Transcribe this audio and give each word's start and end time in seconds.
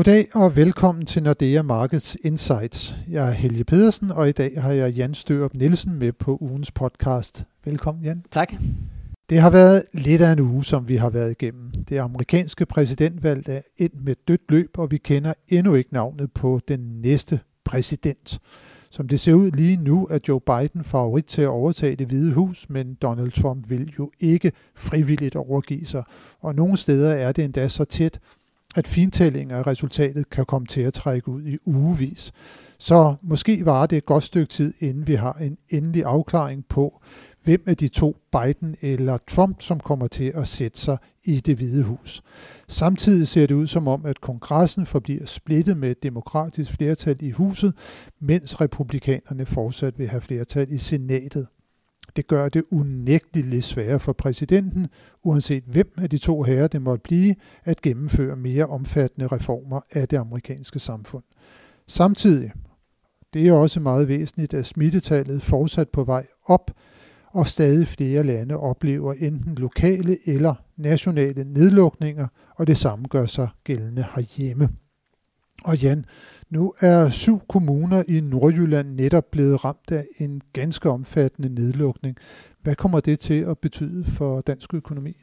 Goddag 0.00 0.28
og 0.34 0.56
velkommen 0.56 1.06
til 1.06 1.22
Nordea 1.22 1.62
Markets 1.62 2.16
Insights. 2.24 2.96
Jeg 3.08 3.28
er 3.28 3.32
Helge 3.32 3.64
Pedersen, 3.64 4.10
og 4.10 4.28
i 4.28 4.32
dag 4.32 4.62
har 4.62 4.72
jeg 4.72 4.92
Jan 4.92 5.14
Størup 5.14 5.54
Nielsen 5.54 5.98
med 5.98 6.12
på 6.12 6.38
ugens 6.40 6.70
podcast. 6.70 7.44
Velkommen, 7.64 8.04
Jan. 8.04 8.24
Tak. 8.30 8.52
Det 9.30 9.38
har 9.38 9.50
været 9.50 9.82
lidt 9.92 10.22
af 10.22 10.32
en 10.32 10.40
uge, 10.40 10.64
som 10.64 10.88
vi 10.88 10.96
har 10.96 11.10
været 11.10 11.30
igennem. 11.30 11.70
Det 11.88 11.98
amerikanske 11.98 12.66
præsidentvalg 12.66 13.48
er 13.48 13.60
ind 13.76 13.92
med 13.94 14.14
dødt 14.28 14.40
løb, 14.48 14.78
og 14.78 14.90
vi 14.90 14.98
kender 14.98 15.32
endnu 15.48 15.74
ikke 15.74 15.92
navnet 15.92 16.32
på 16.32 16.60
den 16.68 16.80
næste 16.80 17.40
præsident. 17.64 18.40
Som 18.90 19.08
det 19.08 19.20
ser 19.20 19.34
ud 19.34 19.50
lige 19.50 19.76
nu, 19.76 20.06
er 20.06 20.18
Joe 20.28 20.40
Biden 20.40 20.84
favorit 20.84 21.24
til 21.24 21.42
at 21.42 21.48
overtage 21.48 21.96
det 21.96 22.06
hvide 22.06 22.32
hus, 22.32 22.66
men 22.68 22.94
Donald 22.94 23.32
Trump 23.32 23.70
vil 23.70 23.92
jo 23.98 24.10
ikke 24.20 24.52
frivilligt 24.76 25.36
overgive 25.36 25.84
sig. 25.86 26.02
Og 26.40 26.54
nogle 26.54 26.76
steder 26.76 27.12
er 27.12 27.32
det 27.32 27.44
endda 27.44 27.68
så 27.68 27.84
tæt, 27.84 28.20
at 28.76 28.88
fintælling 28.88 29.52
af 29.52 29.66
resultatet 29.66 30.30
kan 30.30 30.46
komme 30.46 30.66
til 30.66 30.80
at 30.80 30.92
trække 30.92 31.28
ud 31.28 31.42
i 31.42 31.56
ugevis. 31.66 32.32
Så 32.78 33.14
måske 33.22 33.64
var 33.64 33.86
det 33.86 33.96
et 33.96 34.06
godt 34.06 34.24
stykke 34.24 34.52
tid, 34.52 34.74
inden 34.80 35.06
vi 35.06 35.14
har 35.14 35.32
en 35.32 35.58
endelig 35.68 36.04
afklaring 36.04 36.64
på, 36.68 37.02
hvem 37.44 37.62
af 37.66 37.76
de 37.76 37.88
to, 37.88 38.16
Biden 38.32 38.76
eller 38.80 39.18
Trump, 39.28 39.62
som 39.62 39.80
kommer 39.80 40.06
til 40.06 40.32
at 40.34 40.48
sætte 40.48 40.80
sig 40.80 40.98
i 41.24 41.40
det 41.40 41.56
hvide 41.56 41.82
hus. 41.82 42.22
Samtidig 42.68 43.28
ser 43.28 43.46
det 43.46 43.54
ud 43.54 43.66
som 43.66 43.88
om, 43.88 44.06
at 44.06 44.20
kongressen 44.20 44.86
forbliver 44.86 45.26
splittet 45.26 45.76
med 45.76 45.90
et 45.90 46.02
demokratisk 46.02 46.72
flertal 46.72 47.16
i 47.20 47.30
huset, 47.30 47.74
mens 48.20 48.60
republikanerne 48.60 49.46
fortsat 49.46 49.98
vil 49.98 50.08
have 50.08 50.20
flertal 50.20 50.72
i 50.72 50.78
senatet. 50.78 51.46
Det 52.16 52.26
gør 52.26 52.48
det 52.48 52.64
unægteligt 52.70 53.46
lidt 53.46 53.64
sværere 53.64 54.00
for 54.00 54.12
præsidenten, 54.12 54.88
uanset 55.22 55.64
hvem 55.66 55.92
af 55.96 56.10
de 56.10 56.18
to 56.18 56.42
herrer 56.42 56.68
det 56.68 56.82
måtte 56.82 57.02
blive, 57.02 57.34
at 57.64 57.82
gennemføre 57.82 58.36
mere 58.36 58.66
omfattende 58.66 59.26
reformer 59.26 59.80
af 59.90 60.08
det 60.08 60.16
amerikanske 60.16 60.78
samfund. 60.78 61.24
Samtidig, 61.86 62.52
det 63.34 63.48
er 63.48 63.52
også 63.52 63.80
meget 63.80 64.08
væsentligt, 64.08 64.54
at 64.54 64.66
smittetallet 64.66 65.42
fortsat 65.42 65.88
på 65.88 66.04
vej 66.04 66.26
op, 66.44 66.70
og 67.32 67.46
stadig 67.46 67.88
flere 67.88 68.24
lande 68.24 68.56
oplever 68.56 69.12
enten 69.12 69.54
lokale 69.54 70.16
eller 70.26 70.54
nationale 70.76 71.44
nedlukninger, 71.44 72.26
og 72.56 72.66
det 72.66 72.78
samme 72.78 73.04
gør 73.08 73.26
sig 73.26 73.48
gældende 73.64 74.04
herhjemme. 74.14 74.68
Og 75.64 75.78
Jan, 75.78 76.04
nu 76.50 76.72
er 76.80 77.10
syv 77.10 77.40
kommuner 77.48 78.02
i 78.08 78.20
Nordjylland 78.20 78.94
netop 78.94 79.24
blevet 79.32 79.64
ramt 79.64 79.92
af 79.92 80.04
en 80.18 80.40
ganske 80.52 80.90
omfattende 80.90 81.54
nedlukning. 81.54 82.16
Hvad 82.62 82.74
kommer 82.74 83.00
det 83.00 83.18
til 83.18 83.40
at 83.40 83.58
betyde 83.58 84.04
for 84.04 84.40
dansk 84.40 84.74
økonomi? 84.74 85.16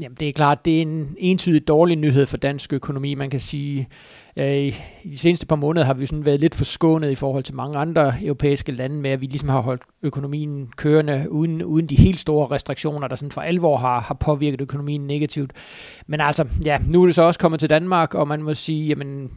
Jamen 0.00 0.16
det 0.20 0.28
er 0.28 0.32
klart, 0.32 0.64
det 0.64 0.78
er 0.78 0.82
en 0.82 1.14
entydig 1.18 1.68
dårlig 1.68 1.96
nyhed 1.96 2.26
for 2.26 2.36
dansk 2.36 2.72
økonomi. 2.72 3.14
Man 3.14 3.30
kan 3.30 3.40
sige, 3.40 3.88
øh, 4.36 4.66
i 5.04 5.08
de 5.10 5.18
seneste 5.18 5.46
par 5.46 5.56
måneder 5.56 5.86
har 5.86 5.94
vi 5.94 6.06
sådan 6.06 6.26
været 6.26 6.40
lidt 6.40 6.54
forskånet 6.54 7.10
i 7.10 7.14
forhold 7.14 7.42
til 7.42 7.54
mange 7.54 7.78
andre 7.78 8.14
europæiske 8.22 8.72
lande 8.72 8.96
med, 8.96 9.10
at 9.10 9.20
vi 9.20 9.26
ligesom 9.26 9.48
har 9.48 9.60
holdt 9.60 9.82
økonomien 10.02 10.68
kørende 10.76 11.26
uden, 11.30 11.62
uden 11.62 11.86
de 11.86 11.96
helt 11.96 12.20
store 12.20 12.50
restriktioner, 12.50 13.08
der 13.08 13.16
sådan 13.16 13.30
for 13.30 13.40
alvor 13.40 13.76
har, 13.76 14.00
har 14.00 14.14
påvirket 14.14 14.60
økonomien 14.60 15.06
negativt. 15.06 15.52
Men 16.06 16.20
altså, 16.20 16.48
ja, 16.64 16.78
nu 16.88 17.02
er 17.02 17.06
det 17.06 17.14
så 17.14 17.22
også 17.22 17.40
kommet 17.40 17.60
til 17.60 17.70
Danmark, 17.70 18.14
og 18.14 18.28
man 18.28 18.42
må 18.42 18.54
sige, 18.54 18.86
jamen 18.86 19.30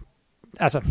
altså, 0.59 0.81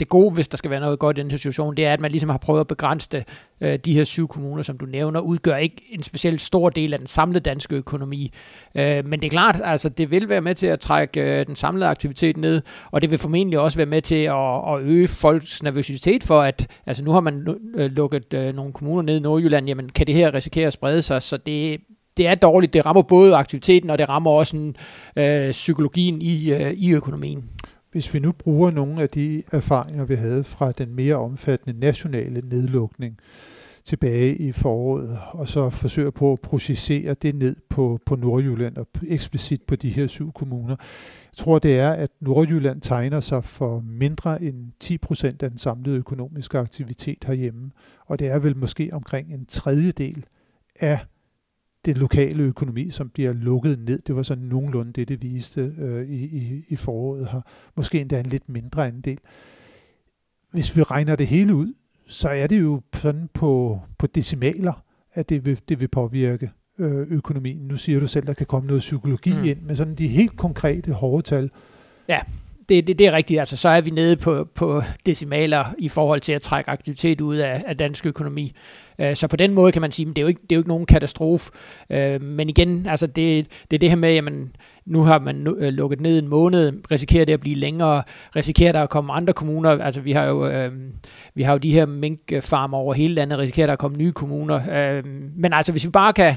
det 0.00 0.08
gode, 0.08 0.34
hvis 0.34 0.48
der 0.48 0.56
skal 0.56 0.70
være 0.70 0.80
noget 0.80 0.98
godt 0.98 1.18
i 1.18 1.20
den 1.20 1.30
her 1.30 1.38
situation, 1.38 1.76
det 1.76 1.86
er, 1.86 1.92
at 1.92 2.00
man 2.00 2.10
ligesom 2.10 2.30
har 2.30 2.38
prøvet 2.38 2.60
at 2.60 2.66
begrænse 2.66 3.08
det. 3.12 3.24
Øh, 3.60 3.78
de 3.78 3.94
her 3.94 4.04
syv 4.04 4.28
kommuner, 4.28 4.62
som 4.62 4.78
du 4.78 4.86
nævner, 4.86 5.20
udgør 5.20 5.56
ikke 5.56 5.76
en 5.90 6.02
specielt 6.02 6.40
stor 6.40 6.70
del 6.70 6.92
af 6.92 6.98
den 6.98 7.06
samlede 7.06 7.40
danske 7.40 7.76
økonomi. 7.76 8.32
Øh, 8.74 9.06
men 9.06 9.20
det 9.20 9.26
er 9.26 9.30
klart, 9.30 9.60
altså 9.64 9.88
det 9.88 10.10
vil 10.10 10.28
være 10.28 10.40
med 10.40 10.54
til 10.54 10.66
at 10.66 10.80
trække 10.80 11.20
øh, 11.20 11.46
den 11.46 11.56
samlede 11.56 11.86
aktivitet 11.86 12.36
ned, 12.36 12.62
og 12.90 13.00
det 13.00 13.10
vil 13.10 13.18
formentlig 13.18 13.58
også 13.58 13.78
være 13.78 13.86
med 13.86 14.02
til 14.02 14.24
at, 14.24 14.74
at 14.74 14.80
øge 14.80 15.08
folks 15.08 15.62
nervøsitet 15.62 16.24
for, 16.24 16.40
at 16.40 16.66
altså 16.86 17.04
nu 17.04 17.12
har 17.12 17.20
man 17.20 17.56
øh, 17.74 17.90
lukket 17.90 18.34
øh, 18.34 18.54
nogle 18.54 18.72
kommuner 18.72 19.02
ned 19.02 19.16
i 19.16 19.20
Nordjylland, 19.20 19.66
jamen 19.66 19.88
kan 19.88 20.06
det 20.06 20.14
her 20.14 20.34
risikere 20.34 20.66
at 20.66 20.72
sprede 20.72 21.02
sig, 21.02 21.22
så 21.22 21.36
det, 21.36 21.80
det 22.16 22.26
er 22.26 22.34
dårligt. 22.34 22.72
Det 22.72 22.86
rammer 22.86 23.02
både 23.02 23.34
aktiviteten, 23.34 23.90
og 23.90 23.98
det 23.98 24.08
rammer 24.08 24.30
også 24.30 24.56
en, 24.56 24.76
øh, 25.16 25.50
psykologien 25.50 26.22
i, 26.22 26.52
øh, 26.52 26.72
i 26.72 26.92
økonomien. 26.92 27.44
Hvis 27.92 28.14
vi 28.14 28.18
nu 28.18 28.32
bruger 28.32 28.70
nogle 28.70 29.02
af 29.02 29.08
de 29.08 29.42
erfaringer, 29.52 30.04
vi 30.04 30.14
havde 30.14 30.44
fra 30.44 30.72
den 30.72 30.94
mere 30.94 31.16
omfattende 31.16 31.80
nationale 31.80 32.40
nedlukning 32.48 33.18
tilbage 33.84 34.36
i 34.36 34.52
foråret, 34.52 35.18
og 35.30 35.48
så 35.48 35.70
forsøger 35.70 36.10
på 36.10 36.32
at 36.32 36.40
processere 36.40 37.14
det 37.14 37.34
ned 37.34 37.56
på, 37.68 38.00
på 38.06 38.16
Nordjylland 38.16 38.76
og 38.76 38.86
eksplicit 39.06 39.62
på 39.62 39.76
de 39.76 39.90
her 39.90 40.06
syv 40.06 40.32
kommuner. 40.32 40.76
Jeg 40.78 41.36
tror, 41.36 41.58
det 41.58 41.78
er, 41.78 41.90
at 41.90 42.10
Nordjylland 42.20 42.80
tegner 42.80 43.20
sig 43.20 43.44
for 43.44 43.80
mindre 43.80 44.42
end 44.42 44.72
10 44.80 44.98
procent 44.98 45.42
af 45.42 45.50
den 45.50 45.58
samlede 45.58 45.98
økonomiske 45.98 46.58
aktivitet 46.58 47.24
herhjemme, 47.26 47.70
og 48.06 48.18
det 48.18 48.26
er 48.28 48.38
vel 48.38 48.56
måske 48.56 48.90
omkring 48.92 49.34
en 49.34 49.46
tredjedel 49.46 50.24
af 50.80 50.98
den 51.84 51.96
lokale 51.96 52.42
økonomi, 52.42 52.90
som 52.90 53.08
bliver 53.08 53.32
lukket 53.32 53.78
ned. 53.78 53.98
Det 54.06 54.16
var 54.16 54.22
sådan 54.22 54.44
nogenlunde 54.44 54.92
det, 54.92 55.08
det 55.08 55.22
viste 55.22 55.72
øh, 55.78 56.10
i, 56.10 56.24
i, 56.24 56.64
i 56.68 56.76
foråret 56.76 57.28
her. 57.32 57.40
Måske 57.76 58.00
endda 58.00 58.20
en 58.20 58.26
lidt 58.26 58.48
mindre 58.48 58.86
andel. 58.86 59.18
Hvis 60.52 60.76
vi 60.76 60.82
regner 60.82 61.16
det 61.16 61.26
hele 61.26 61.54
ud, 61.54 61.74
så 62.08 62.28
er 62.28 62.46
det 62.46 62.60
jo 62.60 62.80
sådan 62.94 63.28
på, 63.34 63.80
på 63.98 64.06
decimaler, 64.06 64.84
at 65.14 65.28
det 65.28 65.46
vil, 65.46 65.60
det 65.68 65.80
vil 65.80 65.88
påvirke 65.88 66.50
øh, 66.78 67.06
økonomien. 67.10 67.58
Nu 67.58 67.76
siger 67.76 68.00
du 68.00 68.06
selv, 68.06 68.22
at 68.22 68.26
der 68.26 68.34
kan 68.34 68.46
komme 68.46 68.66
noget 68.66 68.80
psykologi 68.80 69.32
mm. 69.32 69.44
ind, 69.44 69.62
men 69.62 69.76
sådan 69.76 69.94
de 69.94 70.08
helt 70.08 70.36
konkrete 70.36 70.92
hårde 70.92 71.22
tal. 71.22 71.50
Ja, 72.08 72.20
det, 72.68 72.86
det, 72.86 72.98
det 72.98 73.06
er 73.06 73.12
rigtigt. 73.12 73.38
Altså, 73.38 73.56
så 73.56 73.68
er 73.68 73.80
vi 73.80 73.90
nede 73.90 74.16
på, 74.16 74.44
på 74.54 74.82
decimaler 75.06 75.64
i 75.78 75.88
forhold 75.88 76.20
til 76.20 76.32
at 76.32 76.42
trække 76.42 76.70
aktivitet 76.70 77.20
ud 77.20 77.36
af, 77.36 77.64
af 77.66 77.76
dansk 77.76 78.06
økonomi. 78.06 78.52
Øh, 79.00 79.16
så 79.16 79.28
på 79.28 79.36
den 79.36 79.54
måde 79.54 79.72
kan 79.72 79.82
man 79.82 79.92
sige, 79.92 80.08
at 80.08 80.16
det 80.16 80.18
er 80.18 80.22
jo 80.22 80.28
ikke, 80.28 80.40
det 80.42 80.52
er 80.52 80.56
jo 80.56 80.60
ikke 80.60 80.68
nogen 80.68 80.86
katastrofe. 80.86 81.50
Øh, 81.90 82.22
men 82.22 82.48
igen, 82.48 82.86
altså 82.86 83.06
det, 83.06 83.46
det 83.70 83.76
er 83.76 83.78
det 83.78 83.88
her 83.88 83.96
med, 83.96 84.16
at 84.16 84.24
nu 84.86 85.02
har 85.02 85.18
man 85.18 85.46
øh, 85.58 85.72
lukket 85.72 86.00
ned 86.00 86.18
en 86.18 86.28
måned, 86.28 86.72
risikerer 86.90 87.24
det 87.24 87.32
at 87.32 87.40
blive 87.40 87.56
længere, 87.56 88.02
risikerer 88.36 88.72
der 88.72 88.82
at 88.82 88.90
komme 88.90 89.12
andre 89.12 89.32
kommuner, 89.32 89.70
altså 89.70 90.00
vi 90.00 90.12
har 90.12 90.24
jo, 90.24 90.46
øh, 90.46 90.72
vi 91.34 91.42
har 91.42 91.52
jo 91.52 91.58
de 91.58 91.72
her 91.72 91.86
minkfarmer 91.86 92.78
over 92.78 92.94
hele 92.94 93.14
landet, 93.14 93.38
risikerer 93.38 93.66
der 93.66 93.72
at 93.72 93.78
komme 93.78 93.96
nye 93.96 94.12
kommuner. 94.12 94.60
Øh, 94.72 95.04
men 95.36 95.52
altså 95.52 95.72
hvis 95.72 95.86
vi 95.86 95.90
bare 95.90 96.12
kan, 96.12 96.34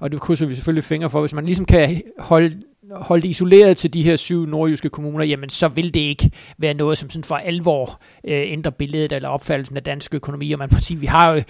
og 0.00 0.12
det 0.12 0.20
krydser 0.20 0.46
vi 0.46 0.54
selvfølgelig 0.54 0.84
fingre 0.84 1.10
for, 1.10 1.20
hvis 1.20 1.34
man 1.34 1.46
ligesom 1.46 1.64
kan 1.64 2.02
holde 2.18 2.62
holdt 2.94 3.24
isoleret 3.24 3.76
til 3.76 3.92
de 3.92 4.02
her 4.02 4.16
syv 4.16 4.46
nordjyske 4.46 4.88
kommuner, 4.88 5.24
jamen 5.24 5.50
så 5.50 5.68
vil 5.68 5.94
det 5.94 6.00
ikke 6.00 6.30
være 6.58 6.74
noget, 6.74 6.98
som 6.98 7.10
sådan 7.10 7.24
for 7.24 7.36
alvor 7.36 8.00
øh, 8.24 8.52
ændrer 8.52 8.70
billedet 8.70 9.12
eller 9.12 9.28
opfattelsen 9.28 9.76
af 9.76 9.82
dansk 9.82 10.14
økonomi. 10.14 10.52
Og 10.52 10.58
man 10.58 10.68
må 10.72 10.78
sige, 10.80 11.00
vi 11.00 11.06
har 11.06 11.32
jo 11.32 11.42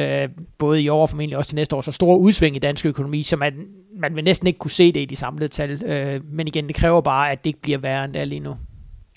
øh, 0.00 0.28
både 0.58 0.82
i 0.82 0.88
år 0.88 1.02
og 1.02 1.10
formentlig 1.10 1.36
også 1.36 1.48
til 1.48 1.56
næste 1.56 1.76
år 1.76 1.80
så 1.80 1.92
store 1.92 2.18
udsving 2.18 2.56
i 2.56 2.58
dansk 2.58 2.86
økonomi, 2.86 3.22
så 3.22 3.36
man, 3.36 3.52
man 4.00 4.16
vil 4.16 4.24
næsten 4.24 4.46
ikke 4.46 4.58
kunne 4.58 4.70
se 4.70 4.92
det 4.92 5.00
i 5.00 5.04
de 5.04 5.16
samlede 5.16 5.48
tal. 5.48 5.84
Øh, 5.84 6.20
men 6.32 6.48
igen, 6.48 6.68
det 6.68 6.76
kræver 6.76 7.00
bare, 7.00 7.32
at 7.32 7.44
det 7.44 7.50
ikke 7.50 7.62
bliver 7.62 7.78
værre 7.78 8.04
end 8.04 8.12
det 8.12 8.20
er 8.20 8.26
lige 8.26 8.40
nu. 8.40 8.56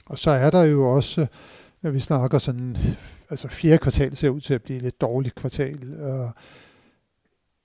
Og 0.06 0.20
så 0.20 0.32
er 0.32 0.50
der 0.50 0.64
jo 0.64 0.96
også, 0.96 1.26
når 1.82 1.92
vi 1.92 2.00
snakker 2.00 2.40
sådan, 2.40 2.78
altså 3.30 3.48
fjerde 3.48 3.78
kvartal 3.78 4.16
ser 4.16 4.30
ud 4.30 4.42
til 4.42 4.54
at 4.54 4.62
blive 4.62 4.78
et 4.78 4.84
lidt 4.84 5.02
dårligt 5.02 5.36
kvartal, 5.36 5.78
og 6.02 6.32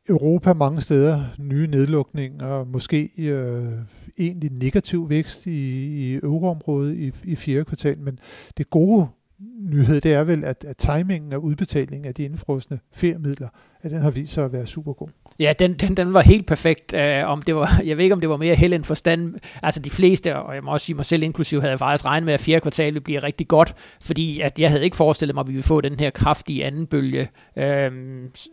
Europa 0.08 0.52
mange 0.52 0.80
steder 0.80 1.24
nye 1.38 1.66
nedlukninger, 1.66 2.64
måske 2.64 3.10
øh, 3.18 3.72
egentlig 4.18 4.50
negativ 4.52 5.08
vækst 5.08 5.46
i, 5.46 5.50
i 5.86 6.14
euroområdet 6.14 6.96
i, 6.96 7.12
i 7.24 7.36
fjerde 7.36 7.64
kvartal, 7.64 7.98
men 7.98 8.18
det 8.56 8.70
gode 8.70 9.06
nyhed, 9.60 10.00
det 10.00 10.14
er 10.14 10.24
vel, 10.24 10.44
at, 10.44 10.64
at 10.64 10.76
timingen 10.76 11.32
af 11.32 11.36
udbetalingen 11.36 12.04
af 12.04 12.14
de 12.14 12.24
indfrosne 12.24 12.80
feriemidler, 12.92 13.48
at 13.88 13.94
den 13.94 14.02
har 14.02 14.10
vist 14.10 14.32
sig 14.32 14.44
at 14.44 14.52
være 14.52 14.66
super 14.66 14.92
god. 14.92 15.08
Ja, 15.38 15.52
den, 15.58 15.74
den, 15.74 15.96
den 15.96 16.14
var 16.14 16.20
helt 16.20 16.46
perfekt. 16.46 16.94
Uh, 16.94 17.30
om 17.30 17.42
det 17.42 17.56
var, 17.56 17.80
jeg 17.84 17.96
ved 17.96 18.04
ikke, 18.04 18.14
om 18.14 18.20
det 18.20 18.28
var 18.28 18.36
mere 18.36 18.54
held 18.54 18.72
end 18.72 18.84
forstand. 18.84 19.34
Altså 19.62 19.80
de 19.80 19.90
fleste, 19.90 20.36
og 20.36 20.54
jeg 20.54 20.64
må 20.64 20.72
også 20.72 20.86
sige 20.86 20.96
mig 20.96 21.06
selv 21.06 21.22
inklusiv, 21.22 21.60
havde 21.60 21.78
faktisk 21.78 22.04
regnet 22.04 22.24
med, 22.24 22.34
at 22.34 22.40
fjerde 22.40 22.60
kvartal 22.60 22.86
ville 22.86 23.00
blive 23.00 23.18
rigtig 23.18 23.48
godt, 23.48 23.74
fordi 24.02 24.40
at 24.40 24.58
jeg 24.58 24.70
havde 24.70 24.84
ikke 24.84 24.96
forestillet 24.96 25.34
mig, 25.34 25.40
at 25.40 25.48
vi 25.48 25.52
ville 25.52 25.62
få 25.62 25.80
den 25.80 26.00
her 26.00 26.10
kraftige 26.10 26.64
anden 26.64 26.86
bølge, 26.86 27.28
uh, 27.56 27.64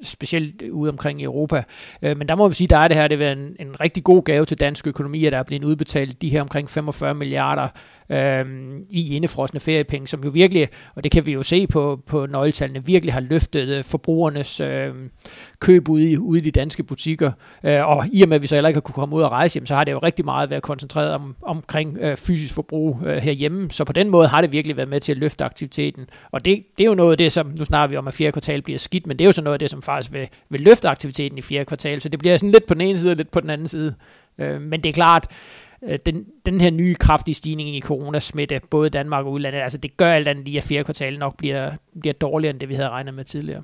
specielt 0.04 0.62
ude 0.71 0.89
omkring 0.89 1.21
i 1.21 1.24
Europa. 1.24 1.63
Uh, 2.01 2.18
men 2.18 2.27
der 2.27 2.36
må 2.36 2.48
vi 2.48 2.54
sige, 2.54 2.68
der 2.68 2.77
er 2.77 2.88
det 2.88 2.98
her, 2.98 3.07
det 3.07 3.19
var 3.19 3.31
en, 3.31 3.56
en 3.60 3.80
rigtig 3.81 4.04
god 4.04 4.24
gave 4.24 4.45
til 4.45 4.60
dansk 4.60 4.88
økonomi, 4.88 5.25
at 5.25 5.31
der 5.31 5.39
er 5.39 5.44
blevet 5.44 5.63
udbetalt 5.63 6.21
de 6.21 6.30
her 6.30 6.42
omkring 6.42 6.69
45 6.69 7.15
milliarder 7.15 7.68
øh, 8.10 8.45
i 8.89 9.15
indefrosne 9.15 9.60
feriepenge, 9.60 10.07
som 10.07 10.24
jo 10.24 10.30
virkelig, 10.30 10.68
og 10.95 11.04
det 11.04 11.12
kan 11.12 11.25
vi 11.25 11.31
jo 11.31 11.44
se 11.44 11.68
på, 11.68 12.01
på 12.07 12.25
nøgletallene, 12.25 12.86
virkelig 12.86 13.13
har 13.13 13.19
løftet 13.19 13.86
forbrugernes 13.86 14.60
øh, 14.60 14.94
køb 15.60 15.89
ude 15.89 16.12
i, 16.12 16.18
ude 16.18 16.39
i 16.39 16.42
de 16.42 16.51
danske 16.51 16.83
butikker. 16.83 17.31
Øh, 17.63 17.88
og 17.88 18.06
i 18.12 18.22
og 18.22 18.30
med, 18.30 18.36
at 18.36 18.42
vi 18.42 18.48
så 18.48 18.56
heller 18.56 18.68
ikke 18.68 18.75
har 18.75 18.81
kunne 18.81 18.94
komme 18.94 19.16
ud 19.16 19.22
og 19.22 19.31
rejse, 19.31 19.54
hjem, 19.54 19.66
så 19.66 19.75
har 19.75 19.83
det 19.83 19.92
jo 19.92 19.98
rigtig 19.98 20.25
meget 20.25 20.50
været 20.50 20.63
koncentreret 20.63 21.12
om, 21.13 21.36
omkring 21.42 21.98
øh, 22.01 22.18
fysisk 22.18 22.54
forbrug 22.54 23.00
øh, 23.06 23.18
herhjemme. 23.18 23.72
Så 23.72 23.83
på 23.83 23.94
den 23.94 24.10
måde 24.10 24.27
har 24.27 24.42
det 24.42 24.51
virkelig 24.51 24.77
været 24.77 24.89
med 24.89 25.00
til 25.00 25.12
at 25.12 25.18
løfte 25.18 25.45
aktiviteten. 25.45 26.06
Og 26.31 26.45
det, 26.45 26.63
det 26.77 26.83
er 26.83 26.88
jo 26.88 26.95
noget 26.95 27.12
af 27.12 27.18
det, 27.18 27.31
som, 27.31 27.54
nu 27.57 27.66
snakker 27.66 27.88
vi 27.88 27.98
om, 27.98 28.07
at 28.07 28.13
fjerde 28.13 28.31
kvartal 28.31 28.62
bliver 28.62 28.80
skidt, 28.80 29.07
men 29.07 29.19
det 29.19 29.25
er 29.25 29.27
jo 29.27 29.31
så 29.31 29.42
noget 29.42 29.56
af 29.56 29.60
det, 29.60 29.69
som 29.69 29.81
faktisk 29.81 30.13
vil, 30.13 30.27
vil 30.50 30.62
løfte 30.62 30.89
aktiviteten 30.89 31.38
i 31.38 31.42
fjerde 31.42 31.66
kvartal. 31.66 32.01
Så 32.01 32.10
det 32.10 32.19
bliver 32.19 32.38
sådan 32.38 32.51
lidt 32.51 32.66
på 32.68 32.74
den 32.74 32.81
ene 32.81 33.00
side 33.00 33.12
og 33.12 33.18
lidt 33.18 33.31
på 33.31 33.39
den 33.39 33.50
anden 33.50 33.68
side. 33.68 33.95
Øh, 34.38 34.62
men 34.62 34.83
det 34.83 34.89
er 34.89 34.94
klart, 34.94 35.27
øh, 35.83 36.00
den, 36.06 36.25
den 36.45 36.62
her 36.62 36.72
nye 36.72 36.95
kraftige 36.95 37.36
stigning 37.36 37.75
i 37.75 37.81
coronasmitte, 37.81 38.62
både 38.69 38.89
Danmark 38.89 39.25
og 39.25 39.31
udlandet, 39.31 39.60
altså 39.60 39.77
det 39.77 39.98
gør 39.98 40.13
alt 40.13 40.27
andet 40.27 40.45
lige, 40.45 40.57
at 40.57 40.63
fjerde 40.63 40.83
kvartal 40.83 41.19
nok 41.19 41.38
bliver, 41.38 41.72
bliver 42.01 42.13
dårligere, 42.13 42.51
end 42.51 42.60
det 42.60 42.69
vi 42.69 42.74
havde 42.74 42.89
regnet 42.89 43.13
med 43.13 43.24
tidligere. 43.24 43.63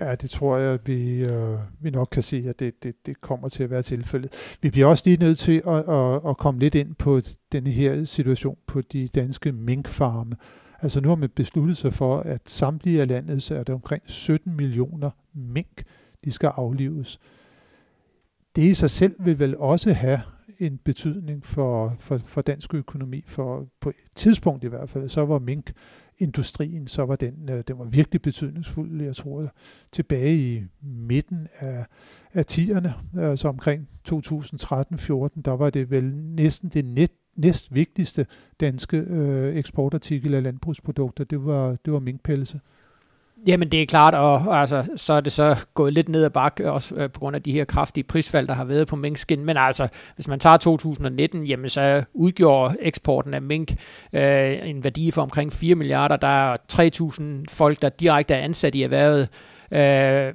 Ja, 0.00 0.14
det 0.14 0.30
tror 0.30 0.56
jeg, 0.56 0.78
vi, 0.84 1.24
øh, 1.24 1.58
vi 1.80 1.90
nok 1.90 2.08
kan 2.12 2.22
sige, 2.22 2.48
at 2.48 2.60
det, 2.60 2.82
det, 2.82 3.06
det 3.06 3.20
kommer 3.20 3.48
til 3.48 3.64
at 3.64 3.70
være 3.70 3.82
tilfældet. 3.82 4.56
Vi 4.62 4.70
bliver 4.70 4.86
også 4.86 5.02
lige 5.06 5.16
nødt 5.16 5.38
til 5.38 5.62
at, 5.66 5.88
at, 5.88 6.20
at 6.28 6.36
komme 6.36 6.60
lidt 6.60 6.74
ind 6.74 6.94
på 6.94 7.20
den 7.52 7.66
her 7.66 8.04
situation 8.04 8.56
på 8.66 8.80
de 8.80 9.08
danske 9.08 9.52
minkfarme. 9.52 10.36
Altså 10.82 11.00
nu 11.00 11.08
har 11.08 11.16
man 11.16 11.28
besluttet 11.28 11.76
sig 11.76 11.94
for, 11.94 12.20
at 12.20 12.40
samtlige 12.46 13.00
af 13.00 13.08
landet, 13.08 13.42
så 13.42 13.54
er 13.54 13.62
der 13.62 13.74
omkring 13.74 14.02
17 14.06 14.56
millioner 14.56 15.10
mink, 15.34 15.82
de 16.24 16.30
skal 16.30 16.52
aflives. 16.56 17.20
Det 18.56 18.62
i 18.62 18.74
sig 18.74 18.90
selv 18.90 19.14
vil 19.18 19.38
vel 19.38 19.56
også 19.56 19.92
have 19.92 20.20
en 20.58 20.78
betydning 20.84 21.46
for, 21.46 21.96
for, 21.98 22.18
for 22.24 22.40
dansk 22.42 22.74
økonomi, 22.74 23.24
for 23.26 23.66
på 23.80 23.88
et 23.88 23.94
tidspunkt 24.14 24.64
i 24.64 24.66
hvert 24.66 24.90
fald, 24.90 25.08
så 25.08 25.24
var 25.24 25.38
mink 25.38 25.72
industrien, 26.20 26.86
så 26.86 27.04
var 27.04 27.16
den, 27.16 27.48
øh, 27.50 27.64
den 27.68 27.78
var 27.78 27.84
virkelig 27.84 28.22
betydningsfuld. 28.22 29.02
Jeg 29.02 29.16
tror, 29.16 29.42
øh, 29.42 29.48
tilbage 29.92 30.36
i 30.36 30.62
midten 30.82 31.48
af, 31.58 31.86
af 32.32 32.44
10'erne, 32.52 33.20
altså 33.20 33.48
omkring 33.48 33.88
2013-14, 34.08 35.42
der 35.44 35.50
var 35.50 35.70
det 35.70 35.90
vel 35.90 36.14
næsten 36.16 36.68
det 36.68 36.84
net, 36.84 37.10
næst 37.36 37.74
vigtigste 37.74 38.26
danske 38.60 38.96
øh, 38.96 39.56
eksportartikel 39.56 40.34
af 40.34 40.42
landbrugsprodukter, 40.42 41.24
det 41.24 41.44
var, 41.44 41.76
det 41.84 41.92
var 41.92 41.98
minkpelse. 41.98 42.60
Jamen 43.46 43.68
det 43.68 43.82
er 43.82 43.86
klart, 43.86 44.14
og 44.14 44.60
altså, 44.60 44.84
så 44.96 45.12
er 45.12 45.20
det 45.20 45.32
så 45.32 45.56
gået 45.74 45.92
lidt 45.92 46.08
ned 46.08 46.24
ad 46.24 46.30
bakke, 46.30 46.64
øh, 46.64 46.72
også 46.72 46.94
øh, 46.94 47.10
på 47.10 47.20
grund 47.20 47.36
af 47.36 47.42
de 47.42 47.52
her 47.52 47.64
kraftige 47.64 48.04
prisfald, 48.04 48.46
der 48.46 48.54
har 48.54 48.64
været 48.64 48.88
på 48.88 48.96
minkskin. 48.96 49.44
Men 49.44 49.56
altså, 49.56 49.88
hvis 50.14 50.28
man 50.28 50.40
tager 50.40 50.56
2019, 50.56 51.44
jamen 51.44 51.68
så 51.68 52.04
udgjorde 52.14 52.76
eksporten 52.80 53.34
af 53.34 53.42
mink 53.42 53.72
øh, 54.12 54.68
en 54.68 54.84
værdi 54.84 55.10
for 55.10 55.22
omkring 55.22 55.52
4 55.52 55.74
milliarder. 55.74 56.16
Der 56.16 56.52
er 56.52 56.56
3.000 56.72 57.44
folk, 57.48 57.82
der 57.82 57.88
direkte 57.88 58.34
er 58.34 58.38
ansat 58.38 58.74
i 58.74 58.82
erhvervet. 58.82 59.28
Øh, 59.72 60.34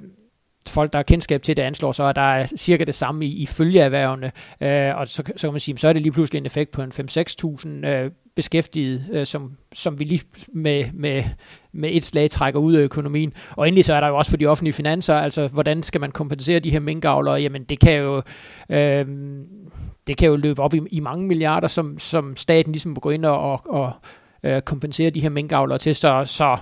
folk, 0.68 0.92
der 0.92 0.98
har 0.98 1.02
kendskab 1.02 1.42
til 1.42 1.56
det, 1.56 1.62
anslår 1.62 1.92
så, 1.92 2.04
at 2.04 2.16
der 2.16 2.22
er 2.22 2.46
cirka 2.56 2.84
det 2.84 2.94
samme 2.94 3.24
i, 3.24 3.42
i 3.42 3.46
følgeerhvervene. 3.46 4.32
Øh, 4.60 4.96
og 4.96 5.08
så, 5.08 5.22
så 5.36 5.46
kan 5.46 5.52
man 5.52 5.60
sige, 5.60 5.78
så 5.78 5.88
er 5.88 5.92
det 5.92 6.02
lige 6.02 6.12
pludselig 6.12 6.38
en 6.38 6.46
effekt 6.46 6.70
på 6.70 6.82
en 6.82 6.92
5-6.000 6.92 7.86
øh, 7.86 8.10
beskæftiget, 8.36 9.06
øh, 9.12 9.26
som, 9.26 9.56
som 9.72 9.98
vi 9.98 10.04
lige 10.04 10.22
med, 10.48 10.84
med, 10.94 11.24
med 11.72 11.90
et 11.92 12.04
slag 12.04 12.30
trækker 12.30 12.60
ud 12.60 12.74
af 12.74 12.80
økonomien. 12.80 13.32
Og 13.50 13.68
endelig 13.68 13.84
så 13.84 13.94
er 13.94 14.00
der 14.00 14.08
jo 14.08 14.16
også 14.16 14.30
for 14.30 14.36
de 14.36 14.46
offentlige 14.46 14.72
finanser, 14.72 15.14
altså 15.14 15.46
hvordan 15.46 15.82
skal 15.82 16.00
man 16.00 16.10
kompensere 16.10 16.58
de 16.58 16.70
her 16.70 16.80
minkavlere? 16.80 17.34
Jamen 17.34 17.64
det 17.64 17.80
kan 17.80 17.98
jo, 17.98 18.22
øh, 18.70 19.06
det 20.06 20.16
kan 20.16 20.28
jo 20.28 20.36
løbe 20.36 20.62
op 20.62 20.74
i, 20.74 20.80
i 20.90 21.00
mange 21.00 21.26
milliarder, 21.26 21.68
som, 21.68 21.98
som 21.98 22.36
staten 22.36 22.72
ligesom 22.72 22.90
må 22.92 23.00
gå 23.00 23.10
ind 23.10 23.24
og, 23.24 23.38
og, 23.40 23.62
og 23.66 23.92
øh, 24.42 24.62
kompensere 24.62 25.10
de 25.10 25.20
her 25.20 25.28
minkavlere 25.28 25.78
til. 25.78 25.94
Så, 25.94 26.22
så 26.24 26.56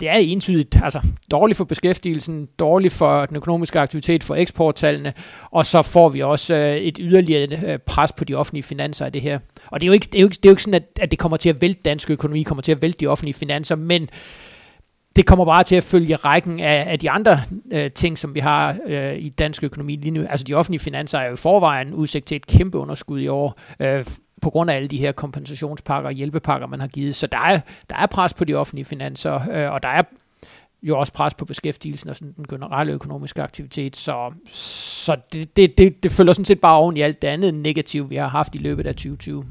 det 0.00 0.10
er 0.10 0.14
entydigt 0.14 0.76
altså, 0.82 1.00
dårligt 1.30 1.56
for 1.56 1.64
beskæftigelsen, 1.64 2.48
dårligt 2.58 2.94
for 2.94 3.26
den 3.26 3.36
økonomiske 3.36 3.80
aktivitet, 3.80 4.24
for 4.24 4.34
eksporttallene, 4.34 5.12
og 5.50 5.66
så 5.66 5.82
får 5.82 6.08
vi 6.08 6.22
også 6.22 6.54
øh, 6.54 6.76
et 6.76 6.98
yderligere 7.00 7.72
øh, 7.72 7.78
pres 7.78 8.12
på 8.12 8.24
de 8.24 8.34
offentlige 8.34 8.62
finanser 8.62 9.06
af 9.06 9.12
det 9.12 9.22
her. 9.22 9.38
Og 9.66 9.80
det 9.80 9.86
er 9.86 9.88
jo 9.88 9.92
ikke, 9.92 10.06
det 10.12 10.14
er 10.14 10.20
jo 10.20 10.26
ikke, 10.26 10.36
det 10.36 10.44
er 10.44 10.48
jo 10.48 10.52
ikke 10.52 10.62
sådan, 10.62 10.74
at, 10.74 10.98
at 11.00 11.10
det 11.10 11.18
kommer 11.18 11.36
til 11.36 11.48
at 11.48 11.60
vælte 11.62 11.80
dansk 11.84 12.10
økonomi, 12.10 12.42
kommer 12.42 12.62
til 12.62 12.72
at 12.72 12.82
vælte 12.82 12.98
de 12.98 13.06
offentlige 13.06 13.34
finanser, 13.34 13.76
men 13.76 14.08
det 15.16 15.26
kommer 15.26 15.44
bare 15.44 15.64
til 15.64 15.76
at 15.76 15.84
følge 15.84 16.16
rækken 16.16 16.60
af, 16.60 16.84
af 16.88 16.98
de 16.98 17.10
andre 17.10 17.40
øh, 17.72 17.90
ting, 17.90 18.18
som 18.18 18.34
vi 18.34 18.40
har 18.40 18.76
øh, 18.86 19.18
i 19.18 19.28
dansk 19.28 19.64
økonomi 19.64 19.96
lige 19.96 20.10
nu. 20.10 20.26
Altså 20.30 20.44
de 20.44 20.54
offentlige 20.54 20.80
finanser 20.80 21.18
er 21.18 21.26
jo 21.26 21.32
i 21.32 21.36
forvejen 21.36 21.94
udsigt 21.94 22.26
til 22.26 22.36
et 22.36 22.46
kæmpe 22.46 22.78
underskud 22.78 23.20
i 23.20 23.28
år. 23.28 23.58
Øh, 23.80 24.04
på 24.42 24.50
grund 24.50 24.70
af 24.70 24.76
alle 24.76 24.88
de 24.88 24.98
her 24.98 25.12
kompensationspakker 25.12 26.08
og 26.08 26.14
hjælpepakker, 26.14 26.66
man 26.66 26.80
har 26.80 26.86
givet. 26.86 27.16
Så 27.16 27.26
der 27.26 27.38
er, 27.38 27.60
der 27.90 27.96
er 27.96 28.06
pres 28.06 28.34
på 28.34 28.44
de 28.44 28.54
offentlige 28.54 28.84
finanser, 28.84 29.34
øh, 29.34 29.72
og 29.72 29.82
der 29.82 29.88
er 29.88 30.02
jo 30.82 30.98
også 30.98 31.12
pres 31.12 31.34
på 31.34 31.44
beskæftigelsen 31.44 32.10
og 32.10 32.16
sådan 32.16 32.34
den 32.36 32.46
generelle 32.48 32.92
økonomiske 32.92 33.42
aktivitet. 33.42 33.96
Så, 33.96 34.32
så 34.46 35.16
det, 35.32 35.56
det, 35.56 35.78
det, 35.78 36.02
det 36.02 36.12
følger 36.12 36.32
sådan 36.32 36.44
set 36.44 36.60
bare 36.60 36.76
oven 36.76 36.96
i 36.96 37.00
alt 37.00 37.22
det 37.22 37.28
andet 37.28 37.54
negative, 37.54 38.08
vi 38.08 38.16
har 38.16 38.28
haft 38.28 38.54
i 38.54 38.58
løbet 38.58 38.86
af 38.86 38.94
2020. 38.94 39.44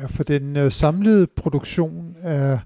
Ja, 0.00 0.06
for 0.06 0.24
den 0.24 0.56
øh, 0.56 0.72
samlede 0.72 1.26
produktion 1.26 2.16
af 2.22 2.58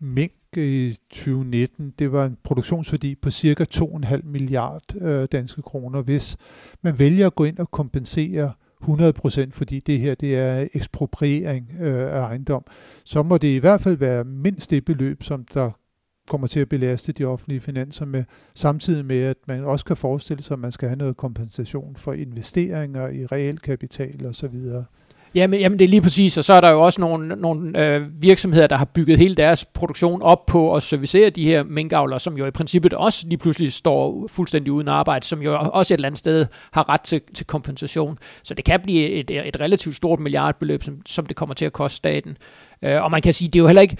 mink 0.00 0.32
i 0.56 0.96
2019, 1.10 1.94
det 1.98 2.12
var 2.12 2.24
en 2.24 2.36
produktionsværdi 2.44 3.14
på 3.14 3.30
cirka 3.30 3.64
2,5 3.74 4.20
milliard 4.24 4.96
øh, 5.00 5.28
danske 5.32 5.62
kroner, 5.62 6.02
hvis 6.02 6.36
man 6.82 6.98
vælger 6.98 7.26
at 7.26 7.34
gå 7.34 7.44
ind 7.44 7.58
og 7.58 7.70
kompensere 7.70 8.52
100%, 8.88 9.50
fordi 9.50 9.80
det 9.80 10.00
her 10.00 10.14
det 10.14 10.36
er 10.36 10.66
ekspropriering 10.74 11.70
øh, 11.80 12.12
af 12.12 12.20
ejendom, 12.20 12.64
så 13.04 13.22
må 13.22 13.38
det 13.38 13.48
i 13.48 13.58
hvert 13.58 13.80
fald 13.80 13.96
være 13.96 14.24
mindst 14.24 14.70
det 14.70 14.84
beløb, 14.84 15.22
som 15.22 15.44
der 15.54 15.70
kommer 16.28 16.46
til 16.46 16.60
at 16.60 16.68
belaste 16.68 17.12
de 17.12 17.24
offentlige 17.24 17.60
finanser 17.60 18.04
med, 18.04 18.24
samtidig 18.54 19.04
med, 19.04 19.22
at 19.22 19.36
man 19.48 19.64
også 19.64 19.84
kan 19.84 19.96
forestille 19.96 20.42
sig, 20.42 20.54
at 20.54 20.58
man 20.58 20.72
skal 20.72 20.88
have 20.88 20.98
noget 20.98 21.16
kompensation 21.16 21.96
for 21.96 22.12
investeringer 22.12 23.08
i 23.08 23.26
realkapital 23.26 24.26
osv. 24.26 24.56
Jamen, 25.34 25.60
jamen 25.60 25.78
det 25.78 25.84
er 25.84 25.88
lige 25.88 26.02
præcis, 26.02 26.38
og 26.38 26.44
så 26.44 26.52
er 26.52 26.60
der 26.60 26.70
jo 26.70 26.80
også 26.80 27.00
nogle, 27.00 27.28
nogle 27.36 27.86
øh, 27.86 28.22
virksomheder, 28.22 28.66
der 28.66 28.76
har 28.76 28.84
bygget 28.84 29.18
hele 29.18 29.34
deres 29.34 29.64
produktion 29.64 30.22
op 30.22 30.46
på 30.46 30.74
at 30.74 30.82
servicere 30.82 31.30
de 31.30 31.44
her 31.44 31.62
minkavlere, 31.62 32.20
som 32.20 32.36
jo 32.36 32.46
i 32.46 32.50
princippet 32.50 32.92
også 32.92 33.26
lige 33.28 33.38
pludselig 33.38 33.72
står 33.72 34.28
fuldstændig 34.30 34.72
uden 34.72 34.88
arbejde, 34.88 35.26
som 35.26 35.42
jo 35.42 35.58
også 35.72 35.94
et 35.94 35.98
eller 35.98 36.08
andet 36.08 36.18
sted 36.18 36.46
har 36.72 36.88
ret 36.88 37.00
til, 37.00 37.20
til 37.34 37.46
kompensation. 37.46 38.18
Så 38.42 38.54
det 38.54 38.64
kan 38.64 38.80
blive 38.80 39.08
et, 39.10 39.30
et 39.30 39.60
relativt 39.60 39.96
stort 39.96 40.20
milliardbeløb, 40.20 40.82
som, 40.82 40.98
som 41.06 41.26
det 41.26 41.36
kommer 41.36 41.54
til 41.54 41.64
at 41.64 41.72
koste 41.72 41.96
staten. 41.96 42.36
Øh, 42.82 43.02
og 43.02 43.10
man 43.10 43.22
kan 43.22 43.34
sige, 43.34 43.48
det 43.48 43.58
er 43.58 43.62
jo 43.62 43.66
heller 43.66 43.82
ikke 43.82 43.96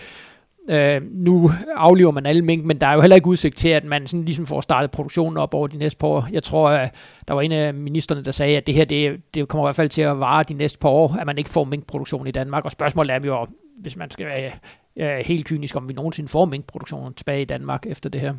Øh, 0.71 1.03
nu 1.25 1.51
aflever 1.77 2.11
man 2.11 2.27
alle 2.27 2.43
mink, 2.43 2.65
men 2.65 2.79
der 2.81 2.87
er 2.87 2.95
jo 2.95 3.01
heller 3.01 3.17
ikke 3.17 3.29
udsigt 3.29 3.57
til, 3.57 3.69
at 3.69 3.85
man 3.85 4.07
sådan 4.07 4.25
ligesom 4.25 4.47
får 4.47 4.61
startet 4.61 4.91
produktionen 4.91 5.37
op 5.37 5.55
over 5.55 5.67
de 5.67 5.77
næste 5.77 5.99
par 5.99 6.07
år. 6.09 6.29
Jeg 6.33 6.43
tror, 6.43 6.69
at 6.71 6.95
der 7.29 7.35
var 7.35 7.43
en 7.43 7.53
af 7.53 7.75
ministerne, 7.75 8.23
der 8.23 8.31
sagde, 8.31 8.57
at 8.57 8.67
det 8.67 8.75
her 8.75 8.85
det, 8.85 9.21
det 9.35 9.49
kommer 9.49 9.65
i 9.65 9.67
hvert 9.67 9.77
fald 9.77 9.89
til 9.89 10.03
at 10.03 10.21
vare 10.21 10.43
de 10.43 10.55
næste 10.55 10.79
par 10.79 10.89
år, 10.89 11.17
at 11.21 11.27
man 11.27 11.39
ikke 11.39 11.51
får 11.51 11.65
minkproduktion 11.65 12.27
i 12.27 12.31
Danmark. 12.31 12.65
Og 12.65 12.71
spørgsmålet 12.71 13.11
er 13.11 13.21
jo, 13.25 13.47
hvis 13.81 13.97
man 13.97 14.11
skal 14.11 14.27
være 14.27 14.51
øh, 14.97 15.25
helt 15.25 15.47
kynisk, 15.47 15.77
om 15.77 15.89
vi 15.89 15.95
nogensinde 15.95 16.29
får 16.29 16.45
minkproduktion 16.45 17.15
tilbage 17.15 17.43
i 17.43 17.45
Danmark 17.45 17.87
efter 17.87 18.11
det 18.11 18.21
her. 18.21 18.35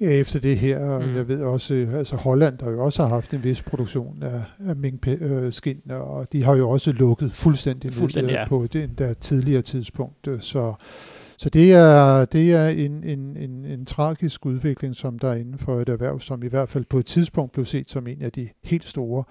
Ja, 0.00 0.10
efter 0.10 0.40
det 0.40 0.58
her, 0.58 0.98
mm. 0.98 1.16
jeg 1.16 1.28
ved 1.28 1.42
også, 1.42 1.86
altså 1.94 2.16
Holland 2.16 2.58
der 2.58 2.70
jo 2.70 2.84
også 2.84 3.02
har 3.02 3.08
haft 3.08 3.34
en 3.34 3.44
vis 3.44 3.62
produktion 3.62 4.22
af, 4.22 4.42
af 4.68 4.76
minkskin, 4.76 5.80
og 5.90 6.32
de 6.32 6.42
har 6.42 6.56
jo 6.56 6.70
også 6.70 6.92
lukket 6.92 7.32
fuldstændig, 7.32 7.94
fuldstændig 7.94 8.32
ja. 8.32 8.44
på 8.48 8.66
det 8.72 8.98
der 8.98 9.12
tidligere 9.12 9.62
tidspunkt, 9.62 10.28
så 10.40 10.74
så 11.40 11.48
det 11.48 11.72
er, 11.72 12.24
det 12.24 12.52
er 12.52 12.68
en, 12.68 13.04
en, 13.04 13.36
en, 13.36 13.64
en 13.64 13.86
tragisk 13.86 14.46
udvikling, 14.46 14.96
som 14.96 15.18
der 15.18 15.28
er 15.28 15.34
inden 15.34 15.58
for 15.58 15.80
et 15.80 15.88
erhverv, 15.88 16.20
som 16.20 16.42
i 16.42 16.46
hvert 16.46 16.68
fald 16.68 16.84
på 16.84 16.98
et 16.98 17.06
tidspunkt 17.06 17.52
blev 17.52 17.64
set 17.64 17.90
som 17.90 18.06
en 18.06 18.22
af 18.22 18.32
de 18.32 18.48
helt 18.64 18.84
store 18.84 19.24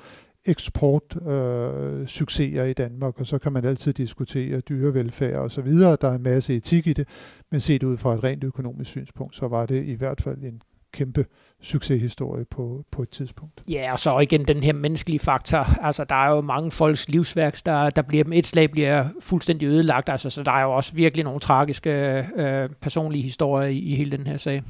eksportsucceser 0.46 2.64
øh, 2.64 2.70
i 2.70 2.74
Danmark, 2.74 3.20
og 3.20 3.28
så 3.28 3.38
kan 3.38 3.54
man 3.54 3.66
altid 3.66 3.94
diskutere 3.94 4.60
dyrevelfærd 4.60 5.40
og 5.40 5.52
så 5.52 5.62
videre. 5.62 5.98
Der 6.02 6.08
er 6.08 6.16
en 6.16 6.24
masse 6.24 6.56
etik 6.56 6.88
i 6.88 6.94
det, 6.94 7.08
men 7.52 7.60
set 7.60 7.84
ud 7.84 7.98
fra 7.98 8.14
et 8.14 8.24
rent 8.24 8.44
økonomisk 8.44 8.90
synspunkt, 8.90 9.36
så 9.36 9.48
var 9.48 9.66
det 9.66 9.86
i 9.86 9.94
hvert 9.94 10.22
fald 10.22 10.38
en 10.38 10.62
kæmpe 10.94 11.26
succeshistorie 11.62 12.46
på, 12.46 12.86
på 12.92 13.02
et 13.02 13.10
tidspunkt. 13.10 13.62
Ja, 13.70 13.92
og 13.92 14.00
så 14.00 14.20
igen 14.20 14.48
den 14.48 14.64
her 14.64 14.74
menneskelige 14.74 15.20
faktor. 15.20 15.84
Altså, 15.84 16.04
der 16.04 16.16
er 16.16 16.30
jo 16.30 16.42
mange 16.42 16.72
folks 16.72 17.10
livsværk, 17.10 17.66
der, 17.66 17.90
der 17.90 18.02
bliver 18.02 18.24
et 18.34 18.48
slag 18.48 18.72
bliver 18.72 19.06
fuldstændig 19.20 19.68
ødelagt. 19.68 20.10
Altså, 20.10 20.30
så 20.30 20.44
der 20.44 20.52
er 20.52 20.62
jo 20.62 20.72
også 20.72 20.94
virkelig 20.94 21.24
nogle 21.24 21.40
tragiske 21.40 21.92
øh, 22.36 22.70
personlige 22.82 23.22
historier 23.22 23.68
i, 23.68 23.78
i 23.78 23.96
hele 23.96 24.18
den 24.18 24.28
her 24.28 24.38
sag. 24.38 24.64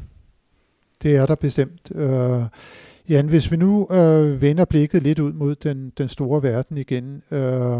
Det 1.04 1.16
er 1.16 1.26
der 1.26 1.36
bestemt. 1.36 1.92
Øh, 1.96 2.42
Jan, 3.10 3.28
hvis 3.28 3.52
vi 3.52 3.58
nu 3.58 3.88
øh, 3.92 4.42
vender 4.42 4.66
blikket 4.66 5.04
lidt 5.04 5.20
ud 5.20 5.34
mod 5.34 5.56
den, 5.56 5.92
den 5.98 6.08
store 6.08 6.44
verden 6.44 6.78
igen, 6.78 7.24
øh, 7.32 7.80